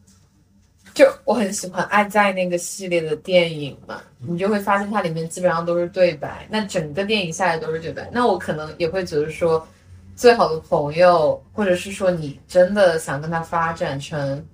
[0.95, 8.09] 就我很喜欢《爱在》那个系列的电影嘛，你就会发现它里面基本上都是对白，那整个电影下来都是对白。
[8.13, 9.67] 那我可能也会觉得说，
[10.15, 14.45] 最好的朋友，或者是说你真的想跟他发展成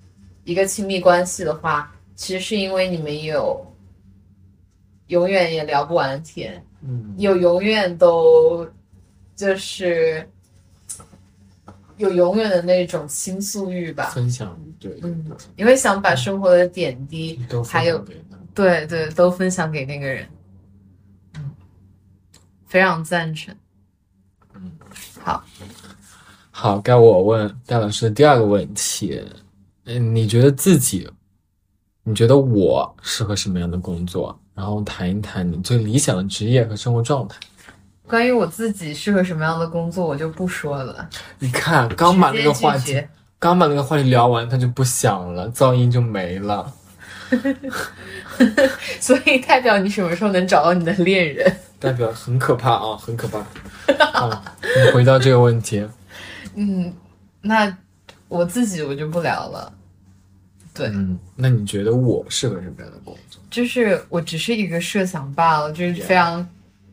[0.43, 3.65] 一个亲密关系的话，其实是因为你们有
[5.07, 6.61] 永远也聊不完的天。
[6.81, 8.67] 嗯，有永远都
[9.35, 10.27] 就是
[11.97, 14.09] 有永远的那种倾诉欲吧。
[14.11, 15.25] 分享对，嗯，
[15.55, 18.03] 你会想把生活的点滴，都还有。
[18.55, 20.27] 对对，都分享给那个人。
[21.35, 21.51] 嗯，
[22.65, 23.55] 非常赞成。
[24.55, 24.71] 嗯，
[25.21, 25.43] 好，
[26.51, 29.23] 好，该我问戴老师的第二个问题，
[29.85, 31.09] 嗯，你觉得自己，
[32.03, 34.37] 你觉得我适合什么样的工作？
[34.59, 37.37] 然后谈一谈你最理想的职业和生活状态。
[38.05, 41.07] 关于我自己适合什么样的工作，我就不说了。
[41.39, 43.01] 你看，刚把那个话题
[43.39, 46.69] 刚把那个话题聊完，它就不响了，噪音就没了。
[48.99, 51.55] 所以代表你什么时候能找到你的恋人？
[51.79, 53.39] 代表很可怕啊，很可怕。
[54.11, 55.87] 好，我们回到这个问题，
[56.55, 56.93] 嗯，
[57.39, 57.77] 那
[58.27, 59.71] 我自己我就不聊了。
[60.73, 63.41] 对，嗯，那你觉得我适合什么样的工作？
[63.49, 66.47] 就是我只是一个设想罢了，就是非常，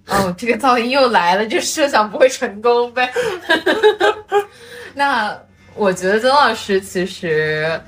[0.07, 3.12] 哦，这个噪音又来了，就设想不会成功呗。
[4.95, 5.39] 那
[5.74, 7.81] 我觉得曾老师其实，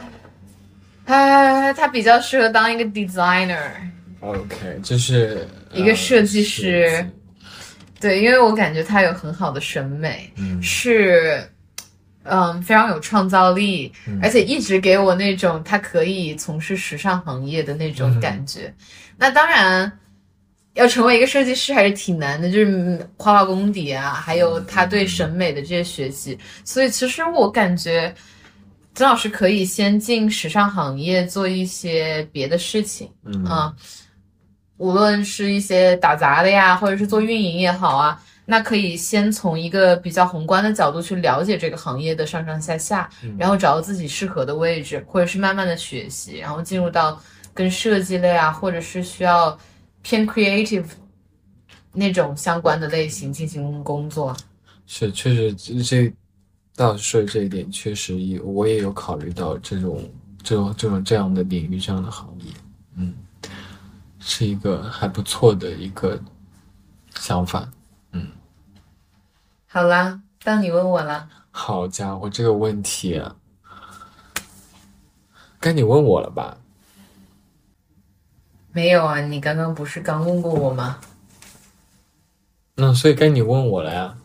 [1.07, 6.85] 他他比较适合当一个 designer，OK，就是一个设计师。
[6.93, 7.11] 呃计。
[8.01, 10.63] 对，因为我感觉他有很好的审美，嗯。
[10.63, 11.43] 是，
[12.29, 18.73] 嗯，非常有创造力，嗯而且一直给我那种他可以从事时尚行业的那种感觉。
[19.17, 19.91] 那当然，
[20.75, 26.39] 要成为一个设计师还是挺难的，就是嗯画画功底啊，还有他对审美的这些学习。
[26.65, 28.15] 所以其实我感觉。
[28.95, 33.73] 曾老师可以先进时尚行业做一些别的事情，嗯啊，
[34.77, 38.21] 无论是一些打杂的呀，或者是做运营也好啊，
[38.51, 47.21] 那可以先从一个比较宏观的角度去了解这个行业的上上下下，然后找到自己适合的位置，或者是慢慢的学习，然后进入到
[47.53, 49.59] 跟设计类啊，或者是需要
[50.01, 50.87] 偏 creative
[51.93, 54.35] 那种相关的类型进行工作。
[54.87, 56.09] 是确实这这
[56.75, 60.11] 大老师说这一点，确实也我也有考虑到这种
[60.43, 62.51] 这种这种这样的领域这样的行业，
[62.97, 63.13] 嗯，
[64.19, 66.19] 是一个还不错的一个
[67.15, 67.71] 想法。
[69.71, 71.29] 好啦，到你问我了。
[71.51, 73.37] 好家伙，这个问题啊，
[75.61, 76.57] 该你问我了吧？
[78.73, 80.99] 没有啊，你刚刚不是刚问过我吗？
[82.77, 84.17] 那所以该你问我了呀。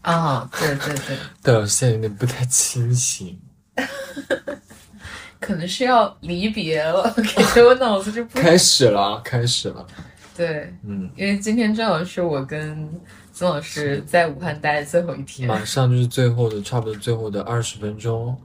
[0.00, 3.38] 啊，对对对，对， 我现在有点不太清醒。
[5.38, 9.86] 可能是要离别了， 感觉我脑子就不开始了啊，开始了。
[10.34, 12.88] 对，嗯，因为今天正好是我跟
[13.34, 18.40] 曾老师在武汉待的最后一天，马上就是最后的，差不多最后的二十分钟。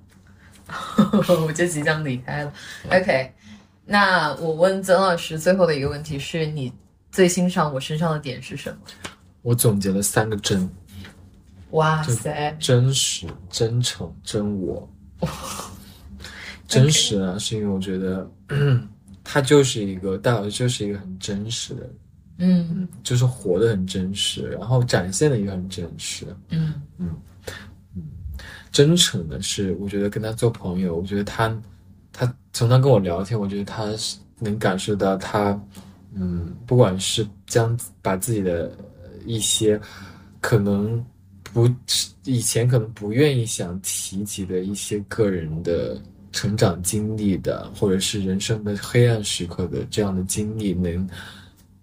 [1.46, 2.52] 我就即将离开了。
[2.90, 3.32] OK，
[3.86, 6.74] 那我问曾老师最后的一个问题是你
[7.12, 8.78] 最欣赏我身上的点是什么？
[9.44, 10.68] 我总结了三个真：
[11.70, 14.90] 哇塞，真实、真诚、真我。
[16.68, 18.28] 真实啊，是因为我觉得
[19.24, 21.96] 他就是一个戴老师，就是一个很真实的人，
[22.40, 26.26] 嗯就是活得很真实，然后展现的也很真实。
[26.50, 27.16] 嗯嗯
[27.96, 28.04] 嗯
[28.72, 31.56] 真诚的是，我觉得跟他做朋友，我觉得他，
[32.14, 35.60] 他从他跟我聊天，我觉得他是能感受到他，
[36.14, 38.72] 嗯，不管是将把自己的
[39.04, 39.80] 呃一些
[40.40, 41.04] 可能
[41.44, 41.70] 不
[42.24, 46.00] 以前可能不愿意想提及的一些个人的
[46.32, 51.10] 成长经历的，或者是人生的黑暗时刻的这样的经历，能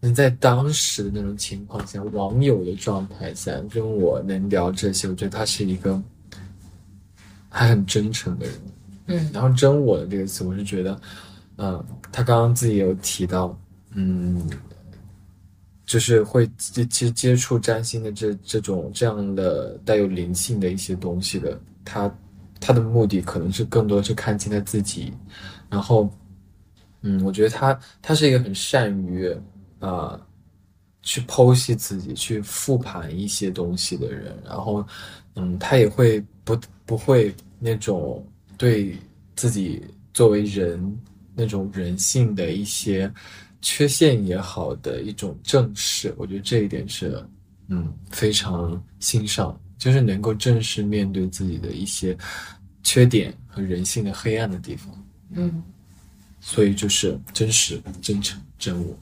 [0.01, 6.01] 能在当时的那种情况下，网友的状态下跟我能聊这些，我觉得他是一个
[7.49, 8.55] 还很真诚的人。
[9.09, 11.01] 嗯然后“真我”的这个词，我是觉得，
[11.59, 13.57] 嗯、他刚刚自己有提到，
[13.93, 14.51] 嗯，
[15.85, 22.13] 就是会接接接触占星的这这种这样的带有灵性的一些东西的，他
[22.59, 25.13] 他的目的可能是更多是看清他自己，
[25.71, 26.11] 然后，
[27.03, 29.41] 嗯，我觉得他他是一个很善于啊、
[29.81, 30.21] 呃
[31.03, 34.85] 去剖析自己、去复盘一些东西的人，然后，
[35.37, 38.27] 嗯，他也会不不会那种
[38.59, 38.99] 对
[39.37, 40.99] 自己作为人
[41.35, 43.13] 那种人性的一些
[43.63, 47.23] 缺陷也好的一种正视，我觉得这一点是
[47.69, 52.17] 嗯非常欣赏，就是能够正视面对自己的一些
[52.83, 55.63] 缺点和人性的黑暗的地方，嗯，
[56.41, 58.99] 所以就是真实、真诚、真我。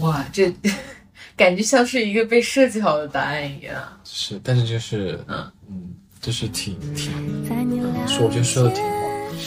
[0.00, 0.52] 哇，这
[1.36, 3.76] 感觉像是一个被设计好的答案一样。
[4.04, 7.12] 是，但是就是嗯嗯，就是挺挺
[7.48, 8.90] 在你了说，我觉得说的挺好。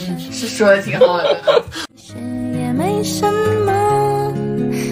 [0.08, 1.64] 嗯，是说的挺好的。
[1.94, 2.14] 解
[2.58, 3.26] 也没什
[3.66, 4.34] 么，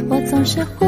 [0.09, 0.84] 我总是忽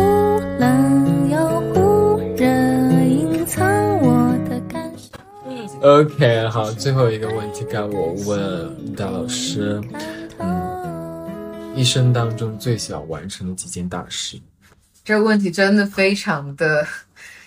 [0.59, 3.65] 冷又忽热，隐藏
[4.01, 5.09] 我的感受。
[5.81, 9.81] OK，好，最后一个问题该我问大老师，
[11.75, 14.39] 一生当中最想完成的几件大事。
[15.03, 16.87] 这个问题真的非常的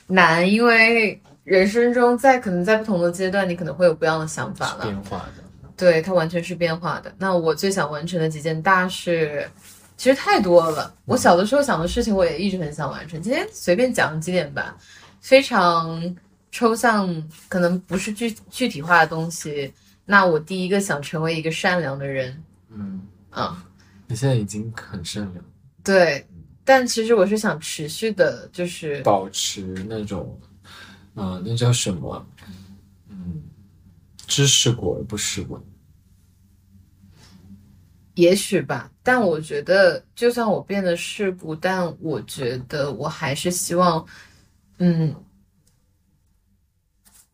[0.07, 4.85] 难，因为人生中在可能在不同的阶段，你可能会有不一样的想法了。
[4.85, 5.43] 变化的，
[5.77, 7.13] 对，它完全是变化的。
[7.19, 9.47] 那我最想完成的几件大事，
[9.95, 10.93] 其实太多了。
[11.05, 13.21] 我小的时候想的事情，我也一直很想完成。
[13.21, 14.75] 今天随便讲几点吧，
[15.21, 16.15] 非常
[16.51, 19.71] 抽象，可能不是具具体化的东西。
[20.03, 23.63] 那我第一个想成为一个善良的人嗯，啊、
[24.07, 25.45] 你现在已经很善良，
[25.83, 26.27] 对。
[26.67, 30.39] 但其实我是想持续的，就是保持那种，
[31.13, 32.27] 啊、那叫什么？
[33.07, 33.43] 嗯，
[34.25, 35.59] 知世故而不世故。
[38.15, 44.03] 也许吧，但我觉得，就算我变得世故，但我觉得我还是希望，
[44.79, 45.15] 嗯，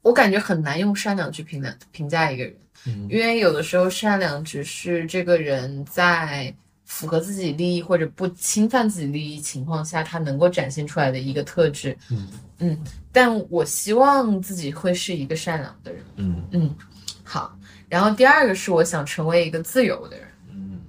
[0.02, 6.54] 我感觉很难用善良去评价评价一个人，嗯因为有的时候善良只是这个人在
[6.86, 11.98] 符合自己利益或者不侵犯自己利益情况下，他能够展现出来的一个特质。
[12.10, 12.28] 嗯
[12.60, 12.78] 嗯，
[13.12, 16.04] 但我希望自己会是一个善良的人。
[16.18, 16.76] 嗯嗯，
[17.24, 17.58] 好。
[17.88, 20.28] 然后第二个是我想成为一个自由的人。
[20.54, 20.80] 嗯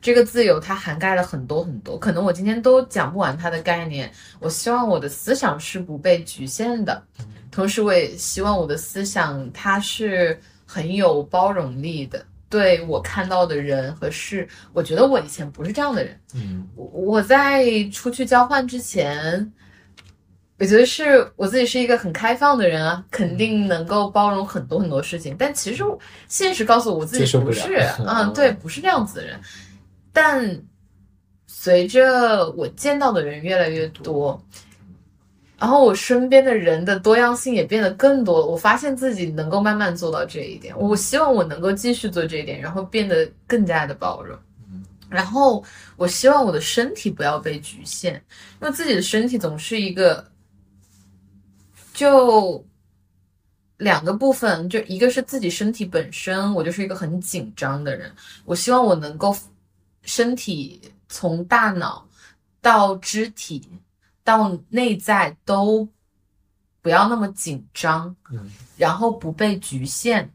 [0.00, 4.10] 这个自由它涵盖了很多很多，可能我今天都讲不完它的概念。
[4.38, 7.02] 我希望我的思想是不被局限的，
[7.50, 12.22] 同时我也希望我的思想它是很有包容力的。
[12.50, 16.18] 对我看到的人和事，我觉得我以前不是这样的人。
[16.34, 19.52] 嗯我我在出去交换之前，
[20.58, 25.36] 我觉得是我自己是一个很开放的人啊，肯定能够包容很多很多事情。
[25.38, 25.84] 但其实
[26.26, 29.38] 现实告诉我，我自己不是，嗯， 对，不是这样子的人。
[30.10, 30.62] 但
[31.46, 34.42] 随着我见到的人越来越多，
[35.58, 40.72] 然后我身边的人的多样性也变得更多了，我发现自己能够慢慢做到这一点。
[40.78, 44.38] 我希望我能够继续做这一点，然后变得更加的包容。
[45.10, 45.64] 然后
[45.96, 48.14] 我希望我的身体不要被局限，
[48.60, 50.24] 因为自己的身体总是一个
[51.92, 52.64] 就
[53.78, 58.12] 两个部分，就一个是自己身体本身，我就是一个很紧张的人，
[58.44, 59.34] 我希望我能够
[60.02, 62.06] 身体从大脑
[62.60, 63.68] 到肢体
[64.28, 65.88] 到内在都
[66.82, 70.30] 不要那么紧张，嗯然后不被局限。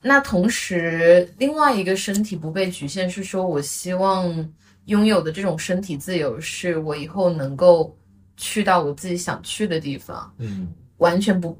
[0.00, 4.52] 那同时，另外一个身体不被局限，是说我希望
[4.86, 7.96] 拥有的这种身体自由，是我以后能够
[8.36, 11.56] 去到我自己想去的地方，嗯完全不，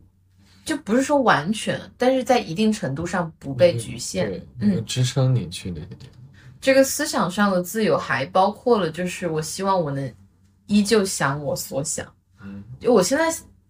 [0.64, 4.28] 就不是说完全，但是在一定程度上不被局限。
[4.28, 6.20] 对，嗯支撑你去那个地方。
[6.60, 10.12] 这个思想上的自由还包括了，就是我希望我能
[10.72, 12.06] 依旧想我所想。
[12.42, 13.24] 嗯就我现在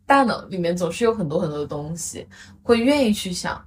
[0.06, 2.26] 大脑里面总是有很多很多的东西，
[2.62, 3.62] 会愿意去想，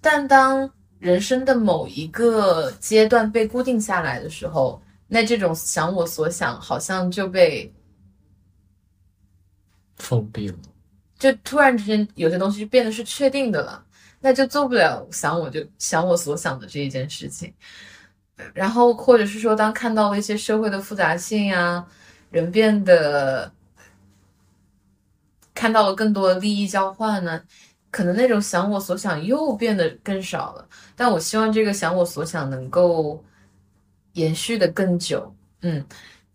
[0.00, 7.72] 但当人生的某一个阶段被固定下来的时候，那这种想我所想好像就被
[9.96, 10.56] 封闭了。
[11.18, 13.84] 就突然之间有些东西就变得是确定的了，
[14.20, 17.52] 那就做不了想我就想我所想的这一件事情。
[18.54, 21.84] 然后或者是说，当看到了一些社会的复杂性呀、
[22.30, 23.52] 人变得
[25.54, 27.42] 看到了更多的利益交换呢，
[27.90, 30.68] 可能那种想我所想又变得更少了。
[30.94, 33.24] 但我希望这个想我所想能够
[34.12, 35.34] 延续的更久。
[35.62, 35.84] 嗯，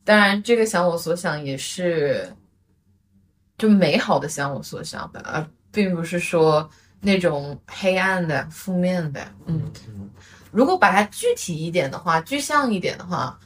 [0.04, 2.30] 当然，这个想我所想也是
[3.58, 6.70] 就美好的想我所想吧，而并不是说
[7.00, 9.22] 那种黑暗的、负面的。
[9.46, 10.10] 嗯，嗯
[10.52, 13.39] 如果把它具体一点的话，具象一点的话，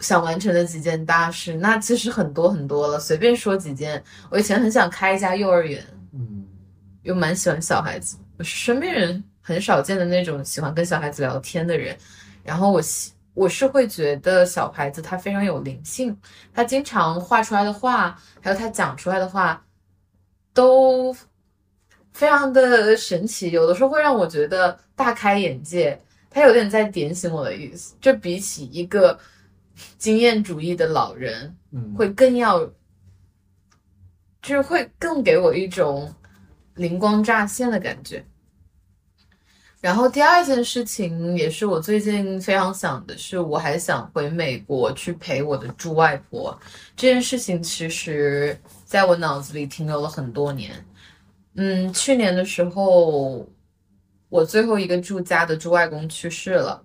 [0.00, 2.98] 想完成的几件大事，那其实很多很多了。
[2.98, 6.46] 随便说几件，我以前很想开一家幼儿园，嗯
[7.02, 11.96] 又蛮喜欢小孩子，我是身边人很少见的那种喜欢跟小孩子聊天的人。
[12.42, 16.16] 然后我喜我是会觉得小孩子他非常有灵性，
[16.54, 19.64] 他经常画出来的画，还有他讲出来的话，
[20.52, 21.14] 都
[22.12, 25.98] 非常的神奇，有的时候会让我觉得大开眼界。
[26.30, 29.18] 他有点在点醒我的意思，就比起一个
[29.98, 32.64] 经验主义的老人，嗯，会更要，
[34.42, 36.12] 就是会更给我一种
[36.74, 38.24] 灵光乍现的感觉。
[39.80, 46.58] 然后第二件事情也是我最近非常想的是，我还想回美国去陪我的猪外婆。
[46.96, 50.72] 这件事情其实在我脑子里停留了很多年。
[51.54, 53.48] 嗯，去年的时候。
[54.28, 56.84] 我最后一个住家的猪外公去世了，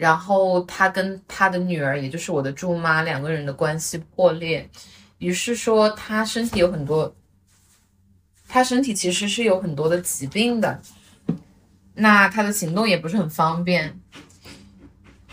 [0.00, 4.66] 然后他跟他的女儿，也就是我的猪妈，两个人的关系破裂。
[5.18, 7.14] 于是说他身体有很多，
[8.48, 10.80] 他身体其实是有很多的疾病的，
[11.92, 14.00] 那他的行动也不是很方便，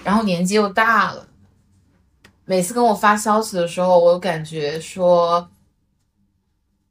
[0.03, 1.26] 然后年纪又大了，
[2.43, 5.49] 每次跟我发消息的时候，我感觉说。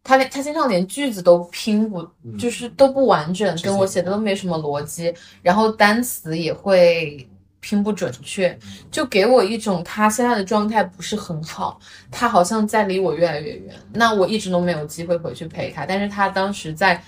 [0.08, 2.08] 他连他经常连句子都拼不，
[2.38, 5.12] 就是都不完整，跟我写的都没什么逻辑，
[5.42, 7.28] 然后单词也会
[7.60, 8.58] 拼不准确，
[8.90, 11.80] 就给我一种他现在的状态不是很好，
[12.10, 13.74] 他好像在离我越来越远。
[13.92, 17.02] 那我一直都没有机会回去陪他，但是他当时在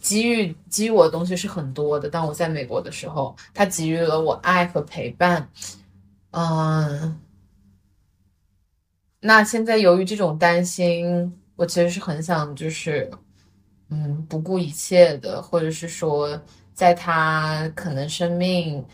[0.00, 2.08] 给予给予我的东西是很多的。
[2.08, 5.48] 当我在美国的时候，他给予了我爱和陪伴，
[6.30, 7.20] 嗯。
[9.20, 13.10] 那现在由于这种担心，我其实是很想，就是，
[13.88, 16.40] 嗯，不顾一切的，或者是说，
[16.76, 18.84] 在他可能生命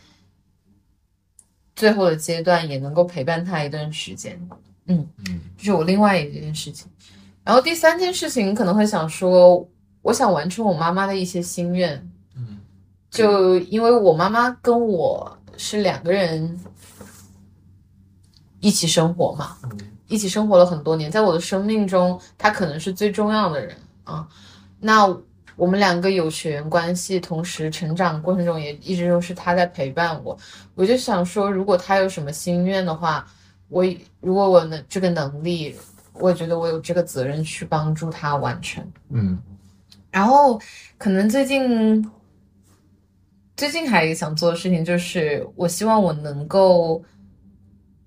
[1.74, 4.41] 最后的阶段，也能够陪伴他一段时间。
[4.87, 6.89] 嗯嗯，这是我另外一件事情。
[7.43, 9.68] 然后第三件事情可能会想说，
[10.01, 12.09] 我想完成我妈妈的一些心愿。
[12.37, 12.61] 嗯，
[13.11, 16.61] 就因为我妈妈跟我是两个人
[18.61, 19.59] 一起生活嘛。
[20.07, 24.28] 一起生活了很多年，在我的生命中，她可能是最重要的人啊。
[24.78, 25.09] 那
[25.57, 30.36] 我们两个有血缘关系，同时成长过程中也一直都是他在陪伴我。
[30.74, 33.26] 我就想说，如果他有什么心愿的话，
[33.68, 33.84] 我
[34.20, 35.74] 如果我能这个能力，
[36.14, 38.84] 我觉得我有这个责任去帮助他完成。
[39.11, 39.38] 嗯，
[40.11, 40.61] 然后
[40.98, 42.11] 可能最近
[43.57, 47.03] 最近还想做的事情就是，我希望我能够。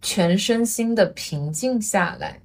[0.02, 2.39] 全身心的平静下来，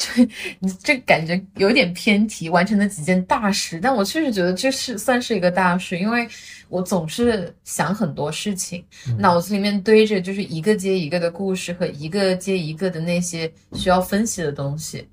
[0.00, 0.26] 这
[0.60, 6.26] 你这感觉有点偏题，完成了几件大事，但我确实觉得这是算是一个大事，因为
[6.70, 8.82] 我总是想很多事情，
[9.18, 15.06] 脑子里面堆着就是一个接一个的故事和一个接一个的那些需要分析的东西，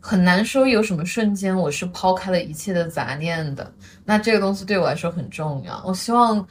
[0.00, 3.72] 很难说有什么瞬间我是抛开了一切的杂念的。
[4.04, 6.46] 那这个东西对我来说很重要，我希望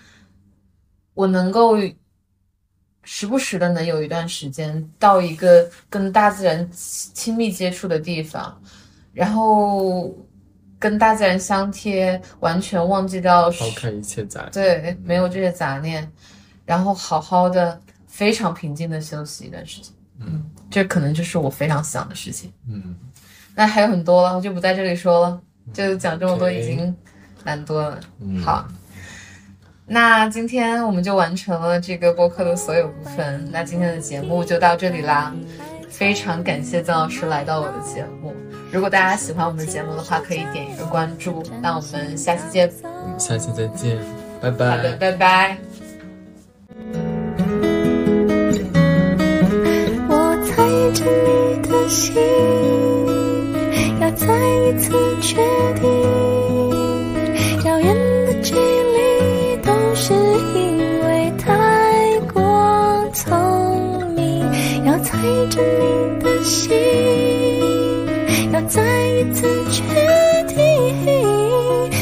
[1.13, 1.77] 我能够。
[3.09, 8.61] 时不时的能有一段时间到一个跟大自然亲密接触的地方，
[9.13, 10.13] 然后
[10.77, 16.05] 跟大自然相贴，完全忘记掉抛开一切杂念，对，没有这些杂念，
[16.65, 19.93] 然后好好的非常平静的休息一段时间。
[20.19, 22.51] 嗯，这可能就是我非常想的事情。
[22.67, 22.93] 嗯，
[23.55, 25.41] 那还有很多了，我就不在这里说了，
[25.73, 26.93] 就讲这么多已经
[27.45, 28.01] 蛮多了。
[28.19, 28.67] 嗯好。
[29.89, 35.33] 那今天我们就完成了这个播客的所有部分，那今天的节目就到这里啦。
[35.89, 38.35] 非常感谢曾老师来到我的节目。
[38.71, 41.41] 如果大家喜欢我们的节目的话，可以点一个关注。
[41.61, 42.69] 那我们下期见。
[42.83, 43.97] 我们下期再见，
[44.41, 44.69] 拜拜。
[44.69, 45.57] 好的，拜拜。
[50.09, 50.55] 我猜
[50.93, 52.13] 着你的心，
[54.01, 55.37] 要再一次确
[55.81, 56.66] 定，
[60.07, 61.51] 是因为太
[62.33, 62.41] 过
[63.11, 63.27] 聪
[64.15, 64.39] 明，
[64.85, 65.17] 要猜
[65.49, 66.71] 着你的心，
[68.53, 69.83] 要再一次确
[70.47, 70.55] 定，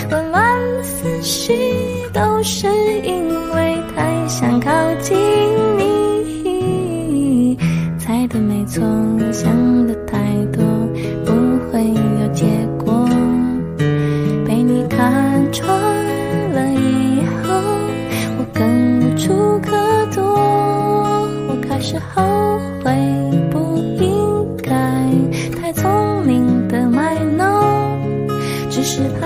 [0.07, 1.57] 混乱的思绪
[2.13, 2.67] 都是
[3.01, 4.69] 因为太想靠
[5.01, 5.17] 近
[5.79, 7.57] 你。
[7.97, 8.83] 猜的没错，
[9.33, 9.94] 想的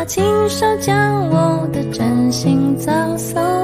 [0.09, 3.58] 亲手将我的真心葬送。